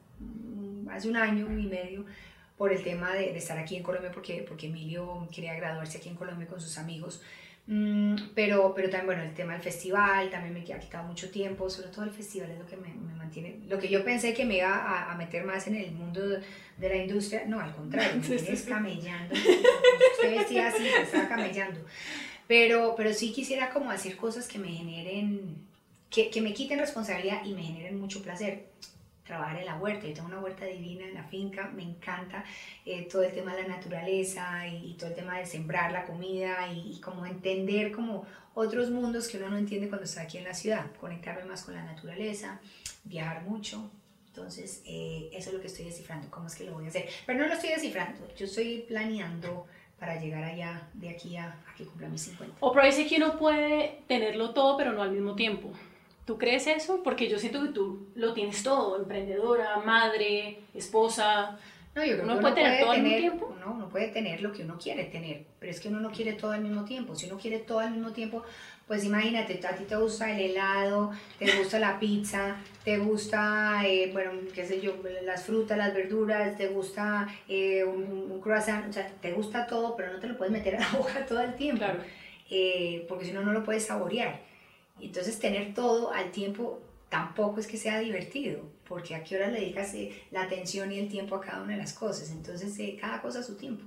[0.91, 2.05] hace un año y medio
[2.58, 6.10] por el tema de, de, estar aquí en Colombia, porque, porque Emilio quería graduarse aquí
[6.10, 7.22] en Colombia con sus amigos.
[7.70, 11.70] Mm, pero, pero también, bueno, el tema del festival también me ha quitado mucho tiempo,
[11.70, 14.45] sobre todo el festival es lo que me, me mantiene, lo que yo pensé que
[14.45, 16.41] me iba a, a, meter más en el mundo de,
[16.78, 21.82] de la industria, no, al contrario, me tienes camellando, usted vestía así, estaba camellando,
[22.47, 25.58] pero, pero sí quisiera como hacer cosas que me generen,
[26.10, 28.68] que, que me quiten responsabilidad y me generen mucho placer
[29.28, 30.07] trabajar en la huerta.
[30.07, 32.43] Yo tengo una huerta divina en la finca, me encanta
[32.86, 36.71] eh, todo el tema de la naturaleza y, todo el tema de sembrar la comida
[36.71, 38.25] y, como entender como
[38.55, 41.75] otros mundos que uno no entiende cuando está aquí en la ciudad, conectarme más con
[41.75, 42.59] la naturaleza,
[43.03, 43.91] viajar mucho.
[44.30, 47.09] Entonces, eh, eso es lo que estoy descifrando, cómo es que lo voy a hacer.
[47.25, 49.67] Pero no lo estoy descifrando, yo estoy planeando
[49.99, 52.57] para llegar allá, de aquí a, a que cumpla mis 50.
[52.59, 55.71] O parece que uno puede tenerlo todo, pero no al mismo tiempo.
[56.28, 57.01] ¿Tú crees eso?
[57.03, 61.57] Porque yo siento que tú lo tienes todo, emprendedora, madre, esposa.
[61.95, 63.55] No, yo creo ¿Uno que puede uno tener puede todo al mismo tener, tiempo?
[63.55, 66.34] uno, uno puede tener lo que uno quiere tener, pero es que uno no quiere
[66.34, 67.15] todo al mismo tiempo.
[67.15, 68.43] Si uno quiere todo al mismo tiempo,
[68.88, 74.11] pues imagínate, a ti te gusta el helado, te gusta la pizza, te gusta, eh,
[74.13, 78.93] bueno, qué sé yo, las frutas, las verduras, te gusta eh, un, un, croissant, o
[78.93, 81.55] sea, te gusta todo, pero no te lo puedes meter a la boca todo el
[81.55, 81.99] tiempo, Claro.
[82.49, 84.45] eh, porque si no, no lo puedes saborear.
[85.00, 89.62] Entonces, tener todo al tiempo tampoco es que sea divertido, porque a qué hora le
[89.62, 92.32] dedicas eh, la atención y el tiempo a cada una de las cosas.
[92.32, 93.86] Entonces, eh, cada cosa a su tiempo.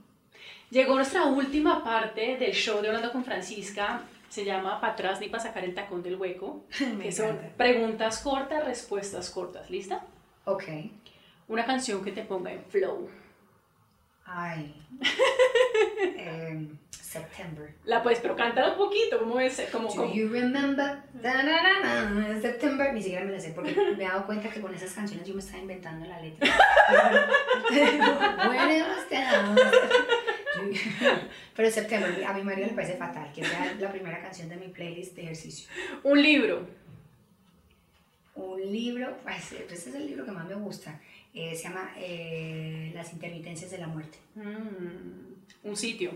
[0.70, 4.04] Llegó nuestra última parte del show de Hablando con Francisca.
[4.28, 6.64] Se llama Pa' atrás ni para sacar el tacón del hueco.
[6.96, 9.68] Me que son preguntas cortas, respuestas cortas.
[9.68, 10.06] ¿Lista?
[10.44, 10.64] Ok.
[11.48, 13.08] Una canción que te ponga en flow.
[14.24, 14.74] Ay.
[16.16, 16.78] Em,
[17.10, 17.68] September.
[17.86, 19.18] La puedes, pero cántala un poquito.
[19.18, 19.60] ¿Cómo es?
[19.72, 20.98] Como, Do como- you remember?
[21.12, 21.42] Da,
[22.40, 22.94] September.
[22.94, 25.34] Ni siquiera me la sé porque me he dado cuenta que con esas canciones yo
[25.34, 26.48] me estaba inventando la letra.
[29.10, 29.56] Down.
[31.56, 34.68] Pero September, a mi marido le parece fatal que sea la primera canción de mi
[34.68, 35.68] playlist de ejercicio.
[36.04, 36.66] Un libro.
[38.36, 41.00] Un libro, pues, este es el libro que más me gusta.
[41.34, 46.12] eh, se llama eh, Las intermitencias de la muerte, Mm, un sitio.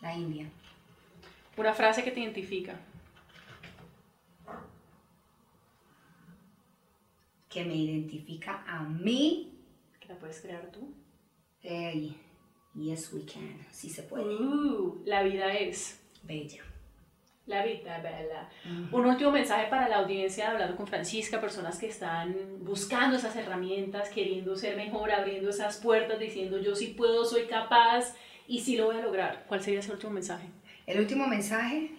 [0.00, 0.48] La India.
[1.56, 2.74] Una frase que te identifica.
[7.48, 9.52] Que me identifica a mí.
[9.98, 10.94] Que la puedes crear tú.
[11.62, 12.14] Eh,
[12.74, 13.66] yes, we can.
[13.70, 14.24] Sí se puede.
[14.24, 16.00] Uh, la vida es.
[16.22, 16.62] Bella.
[17.46, 18.48] La vida, bella.
[18.92, 23.34] Un último mensaje para la audiencia de hablando con Francisca, personas que están buscando esas
[23.34, 28.14] herramientas, queriendo ser mejor, abriendo esas puertas, diciendo yo sí puedo, soy capaz
[28.50, 29.44] y sí lo voy a lograr.
[29.46, 30.48] ¿Cuál sería ese último mensaje?
[30.84, 31.92] El último mensaje,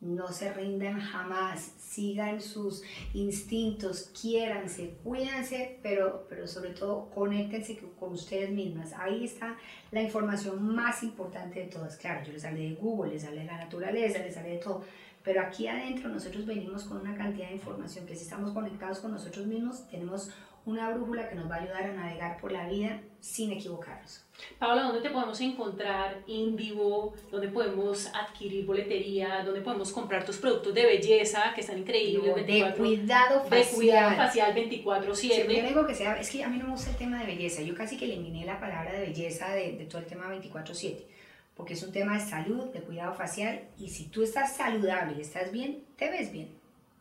[0.00, 2.82] no se rindan jamás, sigan sus
[3.14, 8.92] instintos, quiéranse, cuídense, pero, pero sobre todo conéctense con ustedes mismas.
[8.92, 9.56] Ahí está
[9.92, 11.96] la información más importante de todas.
[11.96, 14.84] Claro, yo les hablé de Google, les hablé de la naturaleza, les hablé de todo,
[15.24, 19.12] pero aquí adentro nosotros venimos con una cantidad de información que si estamos conectados con
[19.12, 20.30] nosotros mismos, tenemos
[20.66, 24.22] una brújula que nos va a ayudar a navegar por la vida sin equivocarnos.
[24.58, 27.14] Paola, ¿dónde te podemos encontrar in vivo?
[27.30, 29.42] ¿Dónde podemos adquirir boletería?
[29.44, 32.34] ¿Dónde podemos comprar tus productos de belleza que están increíbles?
[32.34, 33.74] de 24 cuidado de facial.
[33.74, 34.82] cuidado facial Sí,
[35.28, 35.68] yo 24/7.
[35.68, 37.62] digo que sea, es que a mí no me gusta el tema de belleza.
[37.62, 41.06] Yo casi que eliminé la palabra de belleza de, de todo el tema 24/7.
[41.54, 45.22] porque es un tema de salud, de cuidado facial, y si tú estás saludable y
[45.22, 46.50] estás bien, te ves bien.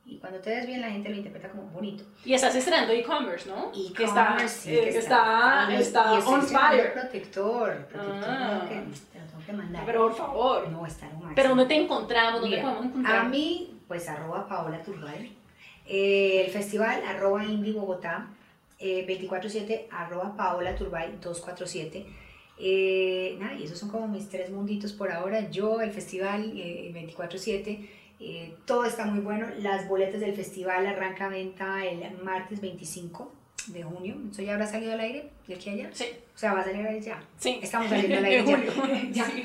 [0.05, 2.03] Y cuando te ves bien, la gente lo interpreta como bonito.
[2.23, 3.71] Y estás estrenando e-commerce, ¿no?
[3.73, 6.93] Y que está, sí, eh, que está, y- está y estoy on fire.
[6.93, 8.65] protector, protector Ah.
[8.69, 9.83] que- te lo tengo que mandar.
[9.85, 10.69] Pero por favor.
[10.69, 11.31] no, está lo máximo.
[11.35, 12.41] Pero ¿dónde te encontramos?
[12.41, 13.15] ¿Dónde Mira, podemos encontrar?
[13.17, 15.35] A mí, pues arroba Paola Turbay.
[15.87, 18.27] Eh, el festival arroba Indie Bogotá.
[18.77, 22.05] eh, 24-7 arroba Paola Turbay 247.
[22.59, 25.49] Eh, nada, y esos son como mis tres munditos por ahora.
[25.49, 27.89] Yo, el festival eh, 24-7.
[28.19, 29.47] Eh, todo está muy bueno.
[29.59, 33.31] Las boletas del festival arranca venta el martes 25
[33.67, 34.15] de junio.
[34.31, 35.89] ¿Eso ya habrá salido al aire de aquí a allá?
[35.91, 36.05] Sí,
[36.35, 37.23] O sea, va a salir al aire ya.
[37.37, 37.59] sí.
[37.63, 39.01] Estamos saliendo al De aire ya.
[39.11, 39.25] Ya.
[39.25, 39.43] Sí.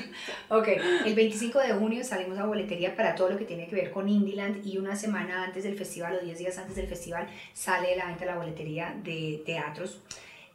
[0.49, 0.67] Ok,
[1.05, 4.07] el 25 de junio salimos a boletería para todo lo que tiene que ver con
[4.07, 8.05] Indieland y una semana antes del festival o 10 días antes del festival sale la
[8.07, 10.01] venta la boletería de teatros.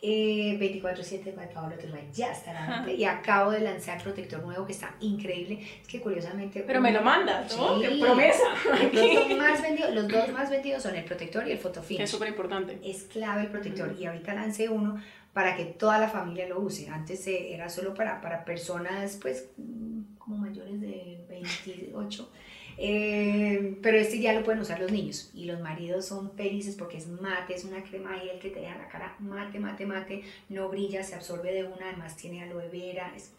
[0.08, 4.94] Eh, 24-7 by Paola Turbay ya estará y acabo de lanzar protector nuevo que está
[5.00, 5.58] increíble.
[5.82, 6.62] Es que curiosamente.
[6.64, 7.80] Pero me lo mandas, ¿no?
[7.80, 7.88] Sí.
[7.88, 8.44] ¡Qué promesa!
[8.80, 12.28] El más vendido, los dos más vendidos son el protector y el fotofinish es súper
[12.28, 12.78] importante.
[12.84, 15.02] es clave el protector y ahorita lancé uno
[15.32, 16.88] para que toda la familia lo use.
[16.88, 22.30] Antes eh, era solo para, para personas pues mm, como mayores de 28.
[22.78, 26.98] Eh, pero este ya lo pueden usar los niños y los maridos son felices porque
[26.98, 30.68] es mate, es una crema gel que te deja la cara mate, mate, mate, no
[30.68, 33.32] brilla, se absorbe de una, además tiene aloe vera, es,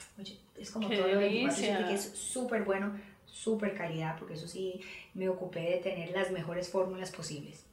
[0.57, 4.81] es como ¡Qué todo lo que es súper bueno, súper calidad, porque eso sí
[5.13, 7.66] me ocupé de tener las mejores fórmulas posibles.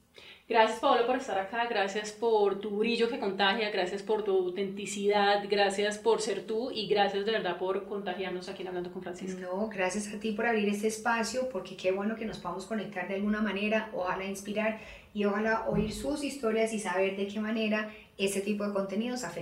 [0.46, 1.66] Gracias, Paola, por estar acá.
[1.70, 3.70] Gracias por tu brillo que contagia.
[3.70, 5.42] Gracias por tu autenticidad.
[5.48, 6.70] Gracias por ser tú.
[6.70, 9.40] Y gracias de verdad por contagiarnos aquí en Hablando con Francisca.
[9.40, 13.08] No, gracias a ti por abrir este espacio, porque qué bueno que nos podamos conectar
[13.08, 14.80] de alguna manera, ojalá inspirar
[15.14, 19.34] y ojalá oír sus historias y saber de qué manera este tipo de contenidos afecta